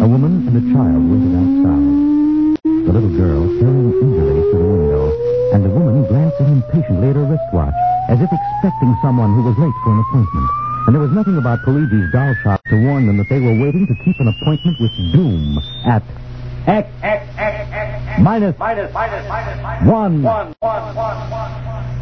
A 0.02 0.06
woman 0.06 0.46
and 0.46 0.56
a 0.60 0.64
child 0.74 1.02
waited 1.08 1.34
outside. 1.40 2.60
The 2.86 2.92
little 2.92 3.16
girl 3.16 3.48
staring 3.56 3.92
eagerly 3.96 4.42
through 4.50 4.60
the 4.60 4.68
window, 4.76 5.54
and 5.54 5.64
the 5.64 5.70
woman 5.70 6.06
glancing 6.06 6.46
impatiently 6.48 7.08
at 7.08 7.16
her 7.16 7.24
wristwatch, 7.24 7.89
as 8.10 8.20
if 8.20 8.32
expecting 8.32 8.98
someone 9.00 9.32
who 9.34 9.42
was 9.42 9.56
late 9.56 9.74
for 9.84 9.92
an 9.94 10.00
appointment. 10.00 10.50
And 10.86 10.94
there 10.94 11.00
was 11.00 11.12
nothing 11.12 11.38
about 11.38 11.62
Perigi's 11.62 12.10
doll 12.10 12.34
shop 12.42 12.60
to 12.66 12.76
warn 12.82 13.06
them 13.06 13.16
that 13.18 13.28
they 13.28 13.38
were 13.38 13.54
waiting 13.54 13.86
to 13.86 13.94
keep 14.04 14.18
an 14.18 14.26
appointment 14.26 14.80
with 14.80 14.90
Doom 15.12 15.58
at 15.86 16.02
X, 16.66 16.90
X, 17.02 17.28
X, 17.38 17.70
X, 17.70 18.06
X 18.08 18.20
minus, 18.20 18.58
minus, 18.58 18.92
minus, 18.92 19.28
minus, 19.28 19.62
minus, 19.62 19.86
one. 19.88 20.22
one, 20.22 20.54
one, 20.58 20.94
one, 20.96 21.30
one. 21.30 21.99